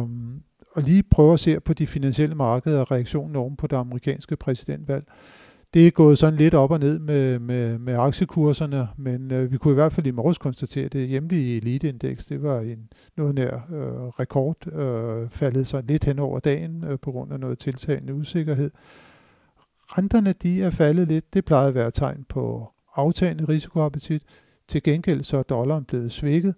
og 0.72 0.84
lige 0.84 1.04
prøver 1.04 1.34
at 1.34 1.40
se 1.40 1.60
på 1.60 1.74
de 1.74 1.88
finansielle 1.88 2.36
markeder 2.36 2.80
og 2.80 2.92
reaktionen 2.92 3.36
oven 3.36 3.56
på 3.56 3.68
det 3.68 3.76
amerikanske 3.76 4.36
præsidentvalg, 4.36 5.04
øh, 5.08 5.14
det 5.74 5.88
er 5.88 5.92
gået 5.92 6.18
sådan 6.18 6.40
lidt 6.40 6.54
op 6.54 6.72
og 6.72 6.80
ned 6.80 7.00
med, 7.00 7.40
med, 7.40 7.78
med 7.78 7.94
aktiekurserne, 7.94 8.88
men 8.98 9.32
øh, 9.32 9.52
vi 9.52 9.58
kunne 9.58 9.72
i 9.72 9.76
hvert 9.76 9.94
fald 9.94 10.08
i 10.08 10.12
morges 10.12 10.38
konstatere, 10.38 10.86
at 10.86 10.94
det 10.94 11.08
hjemlige 11.08 11.58
eliteindeks, 11.58 12.26
det 12.26 12.44
var 12.44 12.60
en 12.60 12.90
noget 13.18 13.36
nær 13.36 13.54
øh, 13.54 14.08
rekord, 14.08 14.68
øh, 14.74 15.30
faldet 15.30 15.68
sådan 15.68 15.88
lidt 15.88 16.06
hen 16.06 16.20
over 16.20 16.40
dagen 16.40 16.84
øh, 16.84 17.00
på 17.00 17.12
grund 17.12 17.34
af 17.34 17.40
noget 17.40 17.60
tiltagende 17.60 18.14
usikkerhed. 18.14 18.72
Renterne, 19.88 20.34
de 20.34 20.64
er 20.64 20.70
faldet 20.70 21.08
lidt. 21.08 21.34
Det 21.34 21.46
plejer 21.46 21.68
at 21.68 21.76
være 21.76 21.92
tegn 21.92 22.26
på 22.30 22.72
aftagende 22.96 23.46
risikoappetit. 23.46 24.24
Til 24.68 24.84
gengæld 24.84 25.24
så 25.24 25.38
er 25.38 25.44
dollaren 25.44 25.84
blevet 25.84 26.12
svækket 26.12 26.56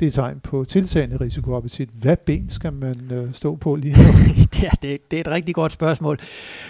det 0.00 0.08
er 0.08 0.12
tegn 0.12 0.40
på 0.40 0.64
tiltagende 0.64 1.16
risikoappetit. 1.20 1.88
Hvad 1.88 2.16
ben 2.16 2.50
skal 2.50 2.72
man 2.72 3.10
øh, 3.10 3.34
stå 3.34 3.56
på 3.56 3.76
lige 3.76 3.94
nu? 3.96 4.02
ja, 4.62 4.70
det, 4.82 5.10
det 5.10 5.16
er 5.16 5.20
et 5.20 5.28
rigtig 5.28 5.54
godt 5.54 5.72
spørgsmål. 5.72 6.18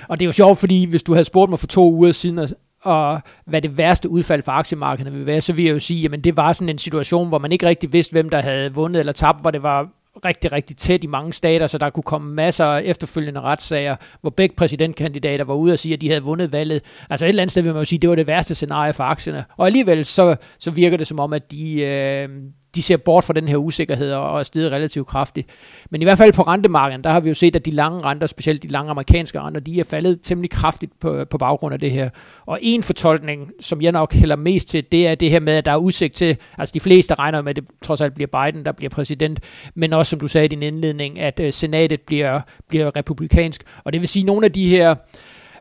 Og 0.09 0.19
det 0.19 0.25
er 0.25 0.27
jo 0.27 0.33
sjovt, 0.33 0.59
fordi 0.59 0.85
hvis 0.85 1.03
du 1.03 1.13
havde 1.13 1.25
spurgt 1.25 1.51
mig 1.51 1.59
for 1.59 1.67
to 1.67 1.93
uger 1.93 2.13
siden, 2.13 2.39
og, 2.39 2.49
og 2.83 3.21
hvad 3.47 3.63
det 3.63 3.79
værste 3.79 4.09
udfald 4.09 4.43
for 4.43 4.53
aktiemarkederne 4.53 5.11
ville 5.11 5.27
være, 5.27 5.41
så 5.41 5.53
ville 5.53 5.67
jeg 5.67 5.75
jo 5.75 5.79
sige, 5.79 6.11
at 6.13 6.25
det 6.25 6.37
var 6.37 6.53
sådan 6.53 6.69
en 6.69 6.79
situation, 6.79 7.29
hvor 7.29 7.39
man 7.39 7.53
ikke 7.53 7.67
rigtig 7.67 7.93
vidste, 7.93 8.13
hvem 8.13 8.29
der 8.29 8.41
havde 8.41 8.75
vundet 8.75 9.01
eller 9.01 9.13
tabt, 9.13 9.41
hvor 9.41 9.51
det 9.51 9.63
var 9.63 9.89
rigtig, 10.25 10.53
rigtig 10.53 10.77
tæt 10.77 11.05
i 11.05 11.07
mange 11.07 11.33
stater, 11.33 11.67
så 11.67 11.79
der 11.79 11.91
kunne 11.91 12.03
komme 12.03 12.35
masser 12.35 12.65
af 12.65 12.83
efterfølgende 12.85 13.41
retssager, 13.41 13.97
hvor 14.21 14.31
begge 14.31 14.57
præsidentkandidater 14.57 15.45
var 15.45 15.55
ude 15.55 15.73
og 15.73 15.79
sige, 15.79 15.95
at 15.95 16.01
de 16.01 16.09
havde 16.09 16.23
vundet 16.23 16.53
valget. 16.53 16.83
Altså 17.11 17.25
et 17.25 17.29
eller 17.29 17.43
andet 17.43 17.51
sted 17.51 17.63
vil 17.63 17.73
man 17.73 17.81
jo 17.81 17.85
sige, 17.85 17.97
at 17.97 18.03
det 18.03 18.11
var 18.11 18.17
det 18.17 18.27
værste 18.27 18.55
scenarie 18.55 18.93
for 18.93 19.05
aktierne. 19.05 19.45
Og 19.57 19.67
alligevel 19.67 20.05
så, 20.05 20.37
så 20.59 20.71
virker 20.71 20.97
det 20.97 21.07
som 21.07 21.21
om, 21.21 21.33
at 21.33 21.51
de, 21.51 21.83
øh, 21.83 22.29
de 22.77 22.83
ser 22.83 22.97
bort 22.97 23.25
fra 23.25 23.33
den 23.33 23.49
her 23.49 23.57
usikkerhed 23.57 24.13
og 24.13 24.39
er 24.39 24.43
steget 24.43 24.73
relativt 24.73 25.07
kraftigt. 25.07 25.49
Men 25.91 26.03
i 26.03 26.05
hvert 26.05 26.19
fald 26.19 26.33
på 26.33 26.43
rentemarkedet, 26.43 27.05
der 27.05 27.11
har 27.11 27.21
vi 27.21 27.29
jo 27.29 27.35
set, 27.35 27.57
at 27.57 27.65
de 27.65 27.71
lange 27.71 28.05
renter, 28.05 28.27
specielt 28.27 28.63
de 28.63 28.69
lange 28.69 28.91
amerikanske 28.91 29.41
renter, 29.41 29.61
de 29.61 29.81
er 29.81 29.85
faldet 29.85 30.21
temmelig 30.23 30.51
kraftigt 30.51 30.93
på, 31.01 31.25
på 31.31 31.39
baggrund 31.39 31.75
af 31.75 31.81
det 31.81 31.91
her. 31.91 32.11
Og 32.47 32.59
en 32.63 32.83
fortolkning, 32.83 33.51
som 33.61 33.83
jeg 33.83 33.93
nok 33.93 34.13
hælder 34.13 34.37
mest 34.37 34.69
til, 34.69 34.85
det 34.93 35.07
er 35.07 35.15
det 35.15 35.31
her 35.31 35.41
med, 35.41 35.53
at 35.53 35.65
der 35.65 35.73
er 35.73 35.77
udsigt 35.77 36.15
til, 36.15 36.37
altså 36.59 36.73
de 36.73 36.81
fleste 36.81 37.15
regner 37.15 37.43
med, 37.43 37.51
at 37.51 37.57
det 37.57 37.65
trods 37.83 38.01
alt 38.01 38.15
bliver 38.15 38.29
Biden, 38.29 38.65
der 38.65 38.73
bliver 38.73 38.91
præsident, 38.91 39.41
men 39.75 39.93
også 39.93 40.11
som 40.11 40.21
du 40.21 40.29
sagde 40.29 40.45
i 40.45 40.49
din 40.49 40.63
indledning, 40.63 41.21
at 41.21 41.41
øh, 41.41 41.53
senatet 41.53 42.01
bliver, 42.01 42.41
bliver 42.69 42.97
republikansk. 42.97 43.63
Og 43.85 43.93
det 43.93 44.01
vil 44.01 44.09
sige, 44.09 44.23
at 44.23 44.27
nogle 44.27 44.45
af 44.45 44.53
de 44.53 44.69
her 44.69 44.95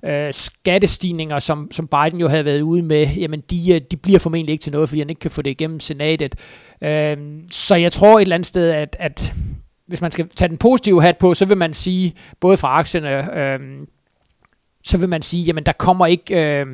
øh, 0.06 0.34
skattestigninger, 0.34 1.40
som, 1.40 1.68
som 1.72 1.88
Biden 1.88 2.20
jo 2.20 2.28
havde 2.28 2.46
været 2.46 2.62
ude 2.62 2.82
med, 2.82 3.08
jamen 3.08 3.44
de, 3.50 3.74
øh, 3.76 3.82
de 3.92 3.98
bliver 3.98 4.20
formentlig 4.20 4.54
ikke 4.54 4.64
til 4.64 4.72
noget, 4.72 4.90
fordi 4.90 5.00
han 5.00 5.10
ikke 5.10 5.20
kan 5.20 5.32
få 5.32 5.42
det 5.42 5.50
igennem 5.52 5.80
senatet. 5.80 6.36
Øh, 6.84 7.18
så 7.52 7.76
jeg 7.76 7.92
tror 7.92 8.18
et 8.18 8.22
eller 8.22 8.36
andet 8.36 8.48
sted, 8.48 8.72
at, 8.72 8.96
at 9.00 9.34
hvis 9.88 10.02
man 10.02 10.12
skal 10.12 10.30
tage 10.36 10.50
den 10.50 10.58
positive 10.58 11.02
hat 11.02 11.18
på, 11.18 11.34
så 11.34 11.46
vil 11.46 11.58
man 11.58 11.74
sige, 11.74 12.14
både 12.40 12.58
fra 12.58 12.68
aktierne, 12.68 13.38
øh, 13.40 13.60
så 14.84 14.98
vil 14.98 15.10
man 15.10 15.22
sige, 15.22 15.44
jamen 15.44 15.64
der 15.64 15.72
kommer 15.72 16.06
ikke... 16.06 16.60
Øh, 16.62 16.66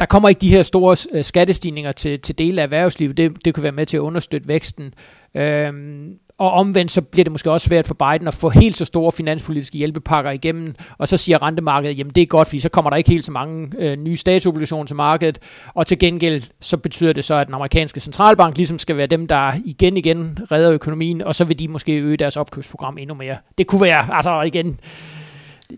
der 0.00 0.06
kommer 0.06 0.28
ikke 0.28 0.40
de 0.40 0.50
her 0.50 0.62
store 0.62 0.96
øh, 1.12 1.24
skattestigninger 1.24 1.92
til, 1.92 2.20
til 2.20 2.38
dele 2.38 2.60
af 2.60 2.64
erhvervslivet. 2.64 3.16
Det, 3.16 3.44
det 3.44 3.54
kan 3.54 3.62
være 3.62 3.72
med 3.72 3.86
til 3.86 3.96
at 3.96 4.00
understøtte 4.00 4.48
væksten. 4.48 4.94
Øhm, 5.34 6.18
og 6.42 6.52
omvendt 6.52 6.92
så 6.92 7.02
bliver 7.02 7.24
det 7.24 7.32
måske 7.32 7.50
også 7.50 7.68
svært 7.68 7.86
for 7.86 7.94
Biden 7.94 8.28
at 8.28 8.34
få 8.34 8.48
helt 8.48 8.76
så 8.76 8.84
store 8.84 9.12
finanspolitiske 9.12 9.78
hjælpepakker 9.78 10.30
igennem, 10.30 10.74
og 10.98 11.08
så 11.08 11.16
siger 11.16 11.42
rentemarkedet, 11.42 11.98
jamen 11.98 12.12
det 12.14 12.22
er 12.22 12.26
godt, 12.26 12.48
fordi 12.48 12.60
så 12.60 12.68
kommer 12.68 12.90
der 12.90 12.96
ikke 12.96 13.10
helt 13.10 13.24
så 13.24 13.32
mange 13.32 13.72
øh, 13.78 13.96
nye 13.96 14.16
statsobligationer 14.16 14.86
til 14.86 14.96
markedet, 14.96 15.38
og 15.74 15.86
til 15.86 15.98
gengæld 15.98 16.42
så 16.60 16.76
betyder 16.76 17.12
det 17.12 17.24
så, 17.24 17.34
at 17.34 17.46
den 17.46 17.54
amerikanske 17.54 18.00
centralbank 18.00 18.56
ligesom 18.56 18.78
skal 18.78 18.96
være 18.96 19.06
dem, 19.06 19.26
der 19.26 19.52
igen 19.64 19.96
igen 19.96 20.38
redder 20.52 20.72
økonomien, 20.72 21.22
og 21.22 21.34
så 21.34 21.44
vil 21.44 21.58
de 21.58 21.68
måske 21.68 21.98
øge 21.98 22.16
deres 22.16 22.36
opkøbsprogram 22.36 22.98
endnu 22.98 23.14
mere. 23.14 23.36
Det 23.58 23.66
kunne 23.66 23.82
være, 23.82 24.14
altså 24.14 24.40
igen, 24.40 24.80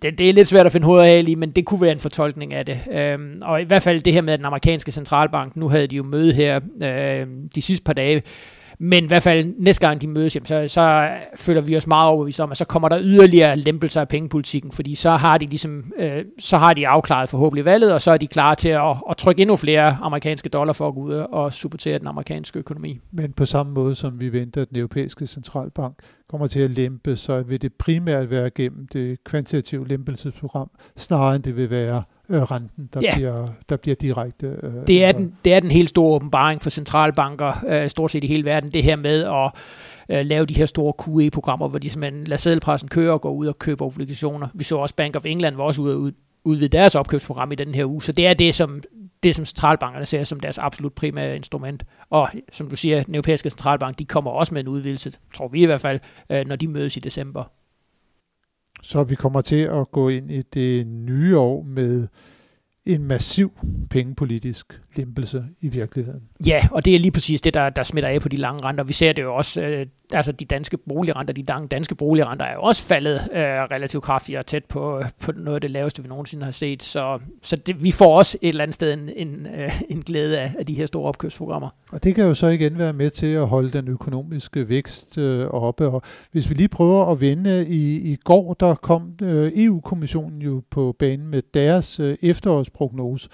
det, 0.03 0.19
det 0.19 0.29
er 0.29 0.33
lidt 0.33 0.49
svært 0.49 0.67
at 0.67 0.73
finde 0.73 0.87
hovedet 0.87 1.07
af 1.07 1.25
lige, 1.25 1.37
men 1.37 1.51
det 1.51 1.65
kunne 1.65 1.81
være 1.81 1.93
en 1.93 1.99
fortolkning 1.99 2.55
af 2.55 2.67
det. 2.67 2.81
Øhm, 2.93 3.39
og 3.43 3.61
i 3.61 3.65
hvert 3.65 3.83
fald 3.83 4.01
det 4.01 4.13
her 4.13 4.21
med, 4.21 4.33
at 4.33 4.39
den 4.39 4.47
amerikanske 4.47 4.93
centralbank, 4.93 5.57
nu 5.57 5.69
havde 5.69 5.87
de 5.87 5.97
jo 5.97 6.03
møde 6.03 6.33
her 6.33 6.61
øh, 6.83 7.27
de 7.55 7.63
sidste 7.63 7.85
par 7.85 7.93
dage, 7.93 8.23
men 8.85 9.05
i 9.05 9.07
hvert 9.07 9.23
fald 9.23 9.55
næste 9.59 9.87
gang 9.87 10.01
de 10.01 10.07
mødes, 10.07 10.37
jamen, 10.37 10.47
så, 10.47 10.65
så 10.69 11.09
føler 11.37 11.61
vi 11.61 11.77
os 11.77 11.87
meget 11.87 12.09
overbevist 12.09 12.41
om, 12.41 12.51
at 12.51 12.57
så 12.57 12.65
kommer 12.65 12.89
der 12.89 12.99
yderligere 13.03 13.57
lempelser 13.57 14.01
af 14.01 14.09
pengepolitikken, 14.09 14.73
fordi 14.73 14.95
så 14.95 15.11
har 15.11 15.39
de 15.39 15.47
ligesom, 15.47 15.93
øh, 15.99 16.25
så 16.39 16.59
har 16.59 16.75
de 16.75 16.89
afklaret 16.89 17.29
forhåbentlig 17.29 17.65
valget, 17.65 17.93
og 17.93 18.03
så 18.03 18.11
er 18.11 18.17
de 18.17 18.27
klar 18.27 18.55
til 18.55 18.69
at, 18.69 18.97
at 19.11 19.17
trykke 19.17 19.43
endnu 19.43 19.57
flere 19.57 19.99
amerikanske 20.03 20.49
dollar 20.49 20.73
for 20.73 20.89
at 20.89 20.95
gå 20.95 21.01
ud 21.01 21.13
og 21.13 21.53
supportere 21.53 21.99
den 21.99 22.07
amerikanske 22.07 22.59
økonomi. 22.59 23.01
Men 23.13 23.33
på 23.33 23.47
samme 23.47 23.73
måde 23.73 23.95
som 23.95 24.21
vi 24.21 24.33
venter, 24.33 24.63
at 24.63 24.69
den 24.69 24.79
europæiske 24.79 25.27
centralbank 25.27 25.95
kommer 26.29 26.47
til 26.47 26.61
at 26.61 26.71
lempe, 26.71 27.17
så 27.17 27.43
vil 27.43 27.63
det 27.63 27.73
primært 27.75 28.31
være 28.31 28.51
gennem 28.51 28.87
det 28.93 29.25
kvantitative 29.25 29.89
lempelsesprogram, 29.89 30.71
snarere 30.97 31.35
end 31.35 31.43
det 31.43 31.57
vil 31.57 31.71
være 31.71 32.03
øh, 32.29 32.43
renten, 32.43 32.89
der, 32.95 33.01
ja. 33.03 33.15
bliver, 33.15 33.49
der 33.69 33.77
bliver 33.77 33.95
direkte... 33.95 34.47
Øh, 34.63 34.73
det, 34.87 35.05
er 35.05 35.13
den, 35.13 35.37
det 35.45 35.55
er 35.55 35.61
den 35.61 35.71
helt 35.71 35.89
store 35.89 36.15
åbenbaring 36.15 36.63
for 36.63 36.71
centralbanker, 36.71 37.53
øh, 37.69 37.89
stort 37.89 38.11
set 38.11 38.25
i 38.25 38.27
hele 38.27 38.45
verden, 38.45 38.71
det 38.71 38.83
her 38.83 38.97
med 38.97 39.25
at 39.25 39.53
øh, 40.09 40.27
lave 40.27 40.47
de 40.47 40.55
her 40.55 40.67
store 40.67 40.93
QE-programmer, 41.05 41.69
hvor 41.69 41.79
de 41.79 41.91
simpelthen 41.91 42.25
lader 42.25 42.39
sædelpressen 42.39 42.89
køre 42.89 43.13
og 43.13 43.21
går 43.21 43.33
ud 43.33 43.47
og 43.47 43.59
køber 43.59 43.87
obligationer. 43.87 44.49
Vi 44.55 44.65
så 44.65 44.77
også 44.77 44.95
Bank 44.95 45.17
of 45.17 45.27
England 45.27 45.57
var 45.57 45.65
også 45.65 45.83
ude 45.83 45.97
og 45.97 46.13
udvide 46.45 46.69
deres 46.69 46.95
opkøbsprogram 46.95 47.53
i 47.53 47.55
den 47.55 47.75
her 47.75 47.85
uge, 47.85 48.03
så 48.03 48.13
det 48.13 48.27
er 48.27 48.35
det, 48.35 48.55
som, 48.55 48.83
det, 49.23 49.37
som 49.37 49.45
centralbankerne 49.45 50.07
ser 50.07 50.25
som 50.25 50.41
deres 50.41 50.59
absolut 50.59 50.93
primære 50.93 51.37
instrument. 51.37 51.85
Og 52.11 52.29
som 52.53 52.69
du 52.69 52.77
siger, 52.77 53.03
den 53.03 53.15
europæiske 53.15 53.51
centralbank, 53.51 53.99
de 53.99 54.05
kommer 54.05 54.31
også 54.31 54.55
med 54.55 54.61
en 54.61 54.69
udvidelse, 54.69 55.13
tror 55.35 55.49
vi 55.49 55.63
i 55.63 55.67
hvert 55.67 55.81
fald, 55.81 56.01
øh, 56.31 56.47
når 56.47 56.57
de 56.57 56.69
mødes 56.69 56.97
i 56.97 57.01
december. 57.01 57.45
Så 58.85 59.05
vi 59.05 59.15
kommer 59.15 59.41
til 59.41 59.65
at 59.65 59.91
gå 59.91 60.09
ind 60.09 60.31
i 60.31 60.43
det 60.43 60.87
nye 60.87 61.39
år 61.39 61.63
med 61.63 62.07
en 62.87 63.05
massiv 63.05 63.53
pengepolitisk 63.91 64.81
lempelse 64.97 65.45
i 65.61 65.69
virkeligheden. 65.69 66.23
Ja, 66.47 66.69
og 66.73 66.85
det 66.85 66.95
er 66.95 66.99
lige 66.99 67.11
præcis 67.11 67.41
det, 67.41 67.55
der, 67.55 67.71
der 67.71 67.83
smitter 67.83 68.09
af 68.09 68.21
på 68.21 68.29
de 68.29 68.37
lange 68.37 68.65
renter. 68.65 68.85
Vi 68.85 68.93
ser 68.93 69.13
det 69.13 69.23
jo 69.23 69.35
også, 69.35 69.63
øh, 69.63 69.87
altså 70.13 70.33
de 70.33 70.45
danske 70.45 70.77
boligrenter, 70.77 71.35
de 71.35 71.43
danske 71.71 71.95
boligrenter 71.95 72.47
er 72.47 72.55
jo 72.55 72.61
også 72.61 72.83
faldet 72.83 73.15
øh, 73.33 73.41
relativt 73.41 74.05
kraftigt 74.05 74.39
og 74.39 74.47
tæt 74.47 74.65
på, 74.65 75.03
på 75.21 75.33
noget 75.33 75.55
af 75.55 75.61
det 75.61 75.71
laveste, 75.71 76.03
vi 76.03 76.09
nogensinde 76.09 76.45
har 76.45 76.53
set. 76.53 76.83
Så, 76.83 77.19
så 77.43 77.57
det, 77.57 77.85
vi 77.85 77.91
får 77.91 78.19
også 78.19 78.39
et 78.43 78.49
eller 78.49 78.63
andet 78.63 78.75
sted 78.75 78.93
en, 78.93 79.11
en, 79.17 79.47
øh, 79.47 79.81
en 79.91 80.03
glæde 80.03 80.39
af, 80.39 80.53
af 80.59 80.67
de 80.67 80.75
her 80.75 80.87
store 80.87 81.09
opkøbsprogrammer. 81.09 81.69
Og 81.91 82.05
det 82.05 82.15
kan 82.15 82.25
jo 82.25 82.35
så 82.35 82.47
igen 82.47 82.79
være 82.79 82.93
med 82.93 83.11
til 83.11 83.27
at 83.27 83.49
holde 83.49 83.71
den 83.71 83.89
økonomiske 83.89 84.69
vækst 84.69 85.19
øh, 85.19 85.47
oppe. 85.47 85.87
Og 85.87 86.03
hvis 86.33 86.51
vi 86.51 86.55
lige 86.55 86.69
prøver 86.69 87.07
at 87.07 87.21
vende, 87.21 87.67
i, 87.69 88.13
i 88.13 88.17
går 88.17 88.55
der 88.55 88.75
kom 88.75 89.13
øh, 89.23 89.53
EU-kommissionen 89.55 90.43
jo 90.43 90.63
på 90.71 90.97
banen 90.99 91.27
med 91.27 91.43
deres 91.55 92.01
øh, 92.01 92.17
prognose, 92.75 93.29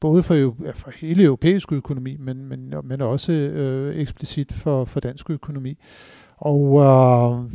både 0.00 0.22
for, 0.22 0.56
for 0.74 0.90
hele 1.00 1.24
europæisk 1.24 1.72
økonomi, 1.72 2.16
men, 2.16 2.44
men, 2.44 2.74
men 2.84 3.00
også 3.00 3.32
øh, 3.32 3.96
eksplicit 3.96 4.52
for, 4.52 4.84
for 4.84 5.00
dansk 5.00 5.30
økonomi. 5.30 5.78
Og 6.36 6.80
øh, 6.80 7.52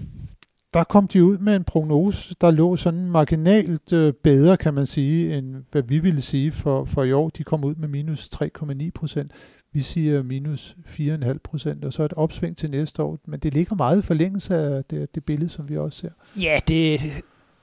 der 0.73 0.83
kom 0.83 1.07
de 1.07 1.23
ud 1.23 1.37
med 1.37 1.55
en 1.55 1.63
prognose, 1.63 2.35
der 2.41 2.51
lå 2.51 2.75
sådan 2.75 3.11
marginalt 3.11 3.93
øh, 3.93 4.13
bedre, 4.13 4.57
kan 4.57 4.73
man 4.73 4.85
sige, 4.85 5.37
end 5.37 5.55
hvad 5.71 5.81
vi 5.81 5.99
ville 5.99 6.21
sige 6.21 6.51
for, 6.51 6.85
for 6.85 7.03
i 7.03 7.11
år. 7.11 7.29
De 7.29 7.43
kom 7.43 7.63
ud 7.63 7.75
med 7.75 7.87
minus 7.87 8.29
3,9 8.35 8.89
procent. 8.95 9.31
Vi 9.73 9.81
siger 9.81 10.23
minus 10.23 10.77
4,5 10.85 11.37
procent, 11.43 11.85
og 11.85 11.93
så 11.93 12.03
et 12.03 12.13
opsving 12.13 12.57
til 12.57 12.69
næste 12.69 13.03
år. 13.03 13.19
Men 13.27 13.39
det 13.39 13.53
ligger 13.53 13.75
meget 13.75 13.99
i 13.99 14.01
forlængelse 14.01 14.55
af 14.55 14.83
det, 14.85 15.15
det 15.15 15.25
billede, 15.25 15.49
som 15.49 15.69
vi 15.69 15.77
også 15.77 15.99
ser. 15.99 16.09
Ja, 16.41 16.59
det, 16.67 17.01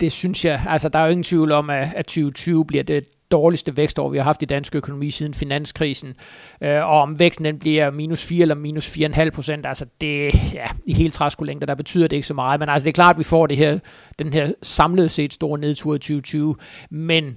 det 0.00 0.12
synes 0.12 0.44
jeg. 0.44 0.64
Altså, 0.68 0.88
der 0.88 0.98
er 0.98 1.04
jo 1.04 1.10
ingen 1.10 1.24
tvivl 1.24 1.52
om, 1.52 1.70
at, 1.70 1.88
at 1.96 2.06
2020 2.06 2.64
bliver 2.66 2.84
det 2.84 3.04
dårligste 3.34 3.76
vækstår, 3.76 4.08
vi 4.08 4.16
har 4.16 4.24
haft 4.24 4.42
i 4.42 4.44
dansk 4.44 4.74
økonomi 4.74 5.10
siden 5.10 5.34
finanskrisen. 5.34 6.14
Øh, 6.62 6.76
og 6.76 7.00
om 7.00 7.18
væksten 7.18 7.44
den 7.44 7.58
bliver 7.58 7.90
minus 7.90 8.24
4 8.24 8.42
eller 8.42 8.54
minus 8.54 8.96
4,5 8.96 9.30
procent, 9.30 9.66
altså 9.66 9.86
det, 10.00 10.34
ja, 10.52 10.66
i 10.86 10.92
hele 10.92 11.10
træskolængder, 11.10 11.66
der 11.66 11.74
betyder 11.74 12.08
det 12.08 12.16
ikke 12.16 12.26
så 12.26 12.34
meget. 12.34 12.60
Men 12.60 12.68
altså 12.68 12.84
det 12.84 12.90
er 12.90 12.94
klart, 12.94 13.14
at 13.14 13.18
vi 13.18 13.24
får 13.24 13.46
det 13.46 13.56
her, 13.56 13.78
den 14.18 14.32
her 14.32 14.52
samlet 14.62 15.10
set 15.10 15.32
store 15.32 15.58
nedtur 15.58 15.94
i 15.94 15.98
2020. 15.98 16.56
Men 16.90 17.36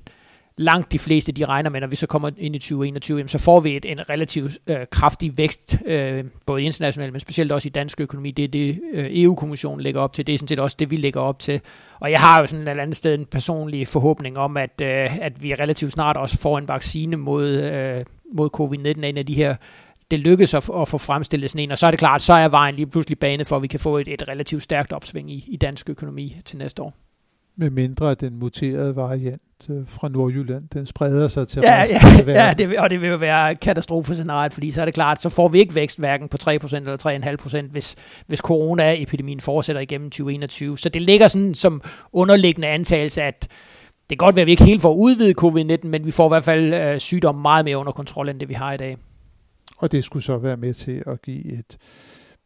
langt 0.57 0.91
de 0.91 0.99
fleste, 0.99 1.31
de 1.31 1.45
regner 1.45 1.69
med, 1.69 1.81
når 1.81 1.87
vi 1.87 1.95
så 1.95 2.07
kommer 2.07 2.29
ind 2.37 2.55
i 2.55 2.59
2021, 2.59 3.17
jamen, 3.17 3.29
så 3.29 3.37
får 3.37 3.59
vi 3.59 3.75
et, 3.75 3.85
en 3.85 4.09
relativt 4.09 4.59
øh, 4.67 4.77
kraftig 4.91 5.37
vækst, 5.37 5.77
øh, 5.85 6.25
både 6.45 6.63
internationalt, 6.63 7.13
men 7.13 7.19
specielt 7.19 7.51
også 7.51 7.67
i 7.67 7.69
dansk 7.69 8.01
økonomi. 8.01 8.31
Det 8.31 8.45
er 8.45 8.47
det, 8.47 8.79
øh, 8.93 9.07
EU-kommissionen 9.09 9.81
lægger 9.81 10.01
op 10.01 10.13
til. 10.13 10.27
Det 10.27 10.33
er 10.33 10.37
sådan 10.37 10.47
set 10.47 10.59
også 10.59 10.75
det, 10.79 10.91
vi 10.91 10.95
lægger 10.95 11.21
op 11.21 11.39
til. 11.39 11.61
Og 11.99 12.11
jeg 12.11 12.19
har 12.19 12.39
jo 12.39 12.45
sådan 12.45 12.63
et 12.63 12.69
eller 12.69 12.83
andet 12.83 12.95
sted 12.97 13.19
en 13.19 13.25
personlig 13.25 13.87
forhåbning 13.87 14.37
om, 14.37 14.57
at, 14.57 14.81
øh, 14.81 15.17
at 15.17 15.43
vi 15.43 15.53
relativt 15.53 15.91
snart 15.91 16.17
også 16.17 16.37
får 16.37 16.57
en 16.57 16.67
vaccine 16.67 17.17
mod, 17.17 17.47
øh, 17.47 18.05
mod 18.33 18.49
covid-19 18.59 19.05
en 19.05 19.17
af 19.17 19.25
de 19.25 19.33
her 19.33 19.55
det 20.11 20.19
lykkes 20.19 20.53
at, 20.53 20.69
at 20.81 20.87
få 20.87 20.97
fremstillet 20.97 21.51
sådan 21.51 21.63
en, 21.63 21.71
og 21.71 21.77
så 21.77 21.87
er 21.87 21.91
det 21.91 21.99
klart, 21.99 22.21
så 22.21 22.33
er 22.33 22.47
vejen 22.47 22.75
lige 22.75 22.87
pludselig 22.87 23.19
banet 23.19 23.47
for, 23.47 23.55
at 23.55 23.61
vi 23.61 23.67
kan 23.67 23.79
få 23.79 23.97
et, 23.97 24.07
et 24.07 24.23
relativt 24.33 24.63
stærkt 24.63 24.93
opsving 24.93 25.31
i, 25.31 25.45
i 25.47 25.57
dansk 25.57 25.89
økonomi 25.89 26.37
til 26.45 26.57
næste 26.57 26.81
år 26.81 27.06
med 27.57 27.69
mindre 27.69 28.15
den 28.15 28.39
muterede 28.39 28.95
variant 28.95 29.69
øh, 29.69 29.87
fra 29.87 30.09
Nordjylland, 30.09 30.69
den 30.73 30.85
spreder 30.85 31.27
sig 31.27 31.47
til 31.47 31.61
ja, 31.65 31.81
resten 31.81 31.99
ja, 32.01 32.19
af 32.19 32.25
verden. 32.25 32.47
Ja, 32.47 32.53
det, 32.53 32.69
vil, 32.69 32.79
og 32.79 32.89
det 32.89 33.01
vil 33.01 33.09
jo 33.09 33.15
være 33.15 33.55
katastrofescenariet, 33.55 34.53
fordi 34.53 34.71
så 34.71 34.81
er 34.81 34.85
det 34.85 34.93
klart, 34.93 35.21
så 35.21 35.29
får 35.29 35.47
vi 35.47 35.59
ikke 35.59 35.75
vækst 35.75 35.99
hverken 35.99 36.29
på 36.29 36.37
3% 36.43 36.49
eller 36.75 37.61
3,5%, 37.65 37.71
hvis, 37.71 37.95
hvis 38.27 38.39
coronaepidemien 38.39 39.39
fortsætter 39.39 39.81
igennem 39.81 40.09
2021. 40.09 40.77
Så 40.77 40.89
det 40.89 41.01
ligger 41.01 41.27
sådan 41.27 41.53
som 41.53 41.81
underliggende 42.13 42.67
antagelse, 42.67 43.21
at 43.21 43.47
det 44.09 44.19
kan 44.19 44.25
godt 44.25 44.35
være, 44.35 44.41
at 44.41 44.47
vi 44.47 44.51
ikke 44.51 44.63
helt 44.63 44.81
får 44.81 44.93
udvidet 44.93 45.41
covid-19, 45.41 45.87
men 45.87 46.05
vi 46.05 46.11
får 46.11 46.27
i 46.27 46.31
hvert 46.31 46.43
fald 46.43 46.73
øh, 46.73 46.99
sygdommen 46.99 47.41
meget 47.41 47.65
mere 47.65 47.77
under 47.77 47.91
kontrol, 47.91 48.29
end 48.29 48.39
det 48.39 48.49
vi 48.49 48.53
har 48.53 48.73
i 48.73 48.77
dag. 48.77 48.97
Og 49.77 49.91
det 49.91 50.03
skulle 50.03 50.23
så 50.23 50.37
være 50.37 50.57
med 50.57 50.73
til 50.73 51.03
at 51.07 51.21
give 51.21 51.59
et 51.59 51.77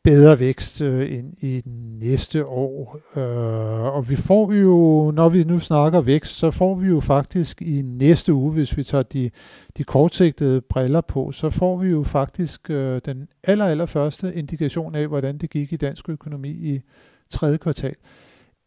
bedre 0.03 0.39
vækst 0.39 0.81
øh, 0.81 1.17
end 1.17 1.33
i 1.43 1.61
næste 1.99 2.45
år. 2.45 2.99
Øh, 3.15 3.95
og 3.95 4.09
vi 4.09 4.15
får 4.15 4.53
jo, 4.53 5.11
når 5.11 5.29
vi 5.29 5.43
nu 5.43 5.59
snakker 5.59 6.01
vækst, 6.01 6.37
så 6.37 6.51
får 6.51 6.75
vi 6.75 6.87
jo 6.87 6.99
faktisk 6.99 7.61
i 7.61 7.81
næste 7.81 8.33
uge, 8.33 8.53
hvis 8.53 8.77
vi 8.77 8.83
tager 8.83 9.03
de, 9.03 9.31
de 9.77 9.83
kortsigtede 9.83 10.61
briller 10.61 11.01
på, 11.01 11.31
så 11.31 11.49
får 11.49 11.77
vi 11.77 11.89
jo 11.89 12.03
faktisk 12.03 12.69
øh, 12.69 13.01
den 13.05 13.27
aller, 13.43 13.65
aller 13.65 13.85
første 13.85 14.35
indikation 14.35 14.95
af, 14.95 15.07
hvordan 15.07 15.37
det 15.37 15.49
gik 15.49 15.73
i 15.73 15.77
dansk 15.77 16.09
økonomi 16.09 16.49
i 16.49 16.81
tredje 17.29 17.57
kvartal. 17.57 17.95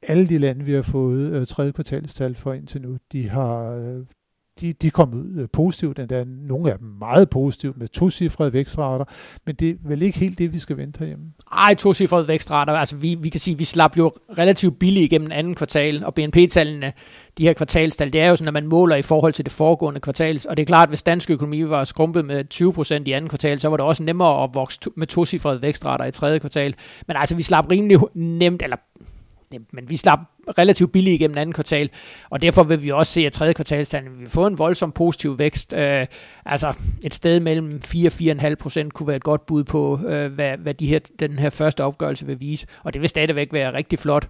Alle 0.02 0.26
de 0.26 0.38
lande, 0.38 0.64
vi 0.64 0.72
har 0.72 0.82
fået 0.82 1.32
øh, 1.32 1.46
tredje 1.46 1.72
kvartalstal 1.72 2.34
for 2.34 2.52
indtil 2.52 2.82
nu, 2.82 2.96
de 3.12 3.28
har 3.28 3.70
øh, 3.70 4.04
de, 4.61 4.73
de 4.73 4.90
kom 4.90 5.14
ud 5.14 5.40
øh, 5.40 5.49
positivt, 5.52 5.99
endda 5.99 6.25
nogle 6.26 6.73
af 6.73 6.78
dem 6.78 6.88
meget 6.99 7.30
positivt 7.30 7.78
med 7.78 7.88
tocifrede 7.88 8.52
vækstrater, 8.52 9.04
men 9.46 9.54
det 9.54 9.70
er 9.70 9.75
vel 9.84 10.02
ikke 10.02 10.18
helt 10.18 10.38
det, 10.38 10.52
vi 10.52 10.58
skal 10.58 10.76
vente 10.76 10.99
herhjemme? 10.99 11.25
Ej, 11.52 11.75
tocifrede 11.75 12.28
vækstrater, 12.28 12.73
altså 12.73 12.96
vi, 12.96 13.14
vi 13.14 13.28
kan 13.28 13.40
sige, 13.40 13.58
vi 13.58 13.64
slap 13.64 13.96
jo 13.96 14.12
relativt 14.38 14.78
billigt 14.78 15.04
igennem 15.04 15.32
anden 15.32 15.54
kvartal, 15.54 16.04
og 16.04 16.14
BNP-tallene, 16.14 16.92
de 17.38 17.42
her 17.42 17.52
kvartalstal, 17.52 18.12
det 18.12 18.20
er 18.20 18.28
jo 18.28 18.37
sådan, 18.37 18.49
at 18.49 18.54
man 18.54 18.66
måler 18.66 18.96
i 18.96 19.02
forhold 19.02 19.32
til 19.32 19.44
det 19.44 19.52
foregående 19.52 20.00
kvartal, 20.00 20.40
og 20.49 20.56
det 20.56 20.62
er 20.62 20.66
klart, 20.66 20.88
at 20.88 20.90
hvis 20.90 21.02
dansk 21.02 21.30
økonomi 21.30 21.62
var 21.62 21.84
skrumpet 21.84 22.25
med 22.25 22.44
20% 22.54 23.02
i 23.06 23.12
anden 23.12 23.28
kvartal, 23.28 23.61
så 23.61 23.68
var 23.68 23.76
det 23.76 23.87
også 23.87 24.02
nemmere 24.02 24.44
at 24.44 24.50
vokse 24.54 24.80
med 24.96 25.06
tocifrede 25.06 25.62
vækstrater 25.62 26.04
i 26.04 26.12
tredje 26.12 26.38
kvartal, 26.38 26.75
men 27.06 27.16
altså 27.16 27.37
vi 27.37 27.42
slap 27.42 27.70
rimelig 27.70 27.99
nemt, 28.14 28.62
eller 28.62 28.76
men 29.73 29.90
vi 29.90 29.96
slap 29.96 30.18
relativt 30.58 30.92
billigt 30.92 31.14
igennem 31.14 31.38
anden 31.38 31.52
kvartal, 31.52 31.90
og 32.30 32.42
derfor 32.42 32.62
vil 32.62 32.82
vi 32.82 32.90
også 32.90 33.12
se, 33.12 33.26
at 33.26 33.32
tredje 33.32 33.52
kvartalstallet 33.52 34.18
vil 34.18 34.28
få 34.30 34.46
en 34.46 34.58
voldsom 34.58 34.92
positiv 34.92 35.38
vækst. 35.38 35.73
Øh, 35.73 36.06
altså 36.46 36.75
et 37.04 37.14
sted 37.14 37.40
mellem 37.40 37.80
4-4,5 37.84 38.54
procent 38.54 38.92
kunne 38.92 39.06
være 39.06 39.16
et 39.16 39.25
godt 39.25 39.46
bud 39.46 39.64
på, 39.64 40.00
øh, 40.06 40.32
hvad, 40.32 40.56
hvad 40.58 40.75
de 40.75 40.87
her, 40.87 40.99
den 41.18 41.38
her 41.38 41.50
første 41.50 41.84
opgørelse 41.84 42.26
vil 42.26 42.40
vise, 42.40 42.66
og 42.82 42.92
det 42.92 43.00
vil 43.00 43.08
stadigvæk 43.08 43.52
være 43.52 43.75
rigtig 43.75 43.99
flot. 43.99 44.28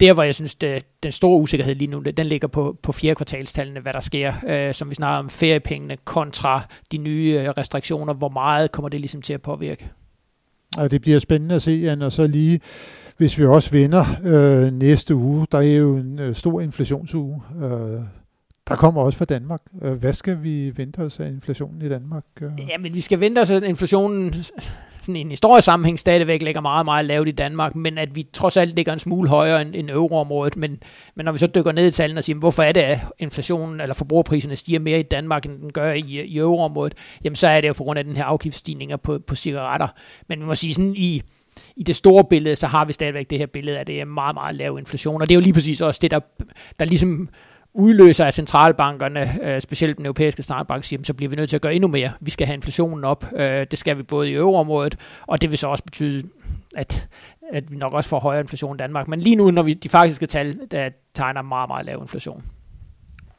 Der, 0.00 0.12
hvor 0.12 0.22
jeg 0.22 0.34
synes, 0.34 0.54
det, 0.54 0.84
den 1.02 1.12
store 1.12 1.40
usikkerhed 1.40 1.74
lige 1.74 1.90
nu, 1.90 2.00
den 2.00 2.26
ligger 2.26 2.48
på, 2.48 2.76
på 2.82 2.92
fjerde 2.92 3.14
kvartalstallene, 3.14 3.80
hvad 3.80 3.92
der 3.92 4.00
sker, 4.00 4.32
øh, 4.48 4.74
som 4.74 4.90
vi 4.90 4.94
snakker 4.94 5.18
om 5.18 5.30
feriepengene 5.30 5.96
kontra 6.04 6.62
de 6.92 6.98
nye 6.98 7.40
øh, 7.40 7.48
restriktioner. 7.48 8.14
Hvor 8.14 8.28
meget 8.28 8.72
kommer 8.72 8.88
det 8.88 9.00
ligesom 9.00 9.22
til 9.22 9.32
at 9.34 9.42
påvirke? 9.42 9.90
Og 10.76 10.90
det 10.90 11.00
bliver 11.00 11.18
spændende 11.18 11.54
at 11.54 11.62
se, 11.62 11.70
Jan, 11.70 12.02
og 12.02 12.12
så 12.12 12.26
lige 12.26 12.60
hvis 13.16 13.38
vi 13.38 13.44
også 13.44 13.70
vinder 13.70 14.04
øh, 14.24 14.72
næste 14.72 15.14
uge, 15.14 15.46
der 15.52 15.58
er 15.58 15.62
jo 15.62 15.96
en 15.96 16.18
øh, 16.18 16.34
stor 16.34 16.60
inflationsuge. 16.60 17.42
Øh, 17.62 18.00
der 18.68 18.76
kommer 18.76 19.00
også 19.00 19.18
fra 19.18 19.24
Danmark. 19.24 19.60
Øh, 19.82 19.92
hvad 19.92 20.12
skal 20.12 20.42
vi 20.42 20.72
vente 20.76 20.98
os 20.98 21.20
af 21.20 21.28
inflationen 21.28 21.82
i 21.82 21.88
Danmark? 21.88 22.24
Øh? 22.40 22.50
Ja, 22.68 22.78
men 22.78 22.94
vi 22.94 23.00
skal 23.00 23.20
vente 23.20 23.38
os, 23.38 23.50
at 23.50 23.62
inflationen 23.62 24.34
sådan 25.00 25.16
i 25.16 25.20
en 25.20 25.30
historisk 25.30 25.64
sammenhæng 25.64 25.98
stadigvæk 25.98 26.42
ligger 26.42 26.60
meget, 26.60 26.84
meget 26.84 27.04
lavt 27.04 27.28
i 27.28 27.32
Danmark, 27.32 27.74
men 27.74 27.98
at 27.98 28.14
vi 28.14 28.26
trods 28.32 28.56
alt 28.56 28.74
ligger 28.74 28.92
en 28.92 28.98
smule 28.98 29.28
højere 29.28 29.62
end, 29.62 29.74
end 29.74 29.90
euroområdet. 29.90 30.56
Men, 30.56 30.78
men 31.14 31.24
når 31.24 31.32
vi 31.32 31.38
så 31.38 31.46
dykker 31.46 31.72
ned 31.72 31.86
i 31.86 31.90
tallene 31.90 32.20
og 32.20 32.24
siger, 32.24 32.38
hvorfor 32.38 32.62
er 32.62 32.72
det, 32.72 32.80
at 32.80 32.98
inflationen 33.18 33.80
eller 33.80 33.94
forbrugerpriserne 33.94 34.56
stiger 34.56 34.78
mere 34.80 35.00
i 35.00 35.02
Danmark, 35.02 35.46
end 35.46 35.60
den 35.60 35.72
gør 35.72 35.92
i, 35.92 36.00
i 36.00 36.38
euroområdet, 36.38 36.94
jamen 37.24 37.36
så 37.36 37.48
er 37.48 37.60
det 37.60 37.68
jo 37.68 37.72
på 37.72 37.84
grund 37.84 37.98
af 37.98 38.04
den 38.04 38.16
her 38.16 38.24
afgiftsstigninger 38.24 38.96
på, 38.96 39.18
på 39.26 39.34
cigaretter. 39.34 39.88
Men 40.28 40.40
vi 40.40 40.44
må 40.44 40.54
sige 40.54 40.74
sådan 40.74 40.94
i 40.96 41.22
i 41.76 41.82
det 41.82 41.96
store 41.96 42.24
billede, 42.24 42.56
så 42.56 42.66
har 42.66 42.84
vi 42.84 42.92
stadigvæk 42.92 43.30
det 43.30 43.38
her 43.38 43.46
billede 43.46 43.78
af, 43.78 43.86
det 43.86 44.00
er 44.00 44.04
meget, 44.04 44.34
meget 44.34 44.54
lav 44.54 44.78
inflation. 44.78 45.22
Og 45.22 45.28
det 45.28 45.34
er 45.34 45.36
jo 45.36 45.40
lige 45.40 45.52
præcis 45.52 45.80
også 45.80 45.98
det, 46.02 46.10
der, 46.10 46.20
der 46.78 46.84
ligesom 46.84 47.28
udløser 47.74 48.24
af 48.24 48.34
centralbankerne, 48.34 49.44
øh, 49.44 49.60
specielt 49.60 49.96
den 49.96 50.06
europæiske 50.06 50.42
centralbank, 50.42 50.84
siger, 50.84 51.02
så 51.02 51.14
bliver 51.14 51.30
vi 51.30 51.36
nødt 51.36 51.50
til 51.50 51.56
at 51.56 51.62
gøre 51.62 51.74
endnu 51.74 51.88
mere. 51.88 52.12
Vi 52.20 52.30
skal 52.30 52.46
have 52.46 52.54
inflationen 52.54 53.04
op. 53.04 53.24
Øh, 53.36 53.66
det 53.70 53.78
skal 53.78 53.98
vi 53.98 54.02
både 54.02 54.30
i 54.30 54.34
euroområdet, 54.34 54.96
og 55.26 55.40
det 55.40 55.50
vil 55.50 55.58
så 55.58 55.68
også 55.68 55.84
betyde, 55.84 56.28
at, 56.76 57.08
at 57.52 57.72
vi 57.72 57.76
nok 57.76 57.92
også 57.92 58.10
får 58.10 58.20
højere 58.20 58.40
inflation 58.40 58.76
i 58.76 58.78
Danmark. 58.78 59.08
Men 59.08 59.20
lige 59.20 59.36
nu, 59.36 59.50
når 59.50 59.62
vi 59.62 59.74
de 59.74 59.88
faktiske 59.88 60.26
tal, 60.26 60.58
der 60.70 60.90
tegner 61.14 61.42
meget, 61.42 61.68
meget 61.68 61.86
lav 61.86 61.98
inflation. 62.00 62.44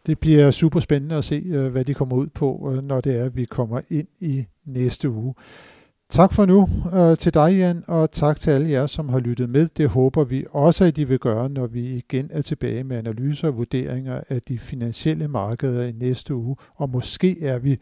Det 0.06 0.20
bliver 0.20 0.52
super 0.52 0.80
spændende 0.80 1.16
at 1.16 1.26
se, 1.26 1.44
øh, 1.46 1.72
hvad 1.72 1.86
de 1.86 1.94
kommer 1.94 2.16
ud 2.16 2.28
på, 2.28 2.74
øh, 2.74 2.84
når 2.84 3.02
det 3.02 3.20
er, 3.20 3.26
at 3.26 3.36
vi 3.36 3.46
kommer 3.46 3.82
ind 3.90 4.08
i 4.20 4.46
næste 4.66 5.10
uge. 5.10 5.34
Tak 6.14 6.34
for 6.34 6.46
nu 6.46 6.68
øh, 6.94 7.18
til 7.18 7.34
dig, 7.34 7.58
Jan, 7.58 7.84
og 7.88 8.12
tak 8.12 8.40
til 8.40 8.52
alle 8.52 8.70
jer, 8.70 8.88
som 8.88 9.10
har 9.10 9.20
lyttet 9.20 9.50
med. 9.50 9.68
Det 9.68 9.90
håber 9.90 10.24
vi 10.24 10.46
også, 10.52 10.86
at 10.86 10.98
I 10.98 11.04
vil 11.04 11.20
gøre, 11.20 11.50
når 11.50 11.68
vi 11.68 11.98
igen 11.98 12.30
er 12.32 12.42
tilbage 12.42 12.84
med 12.84 12.98
analyser 12.98 13.48
og 13.48 13.58
vurderinger 13.58 14.22
af 14.30 14.42
de 14.42 14.60
finansielle 14.60 15.28
markeder 15.28 15.84
i 15.84 15.92
næste 15.92 16.36
uge. 16.36 16.56
Og 16.76 16.90
måske 16.90 17.44
er 17.44 17.60
vi 17.60 17.80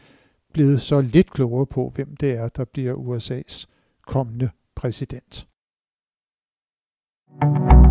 blevet 0.53 0.81
så 0.81 1.01
lidt 1.01 1.31
klogere 1.31 1.65
på, 1.65 1.91
hvem 1.95 2.15
det 2.15 2.31
er, 2.31 2.47
der 2.47 2.65
bliver 2.65 2.93
USA's 2.93 3.65
kommende 4.07 4.49
præsident. 4.75 5.47
thank 7.41 7.85
you 7.85 7.90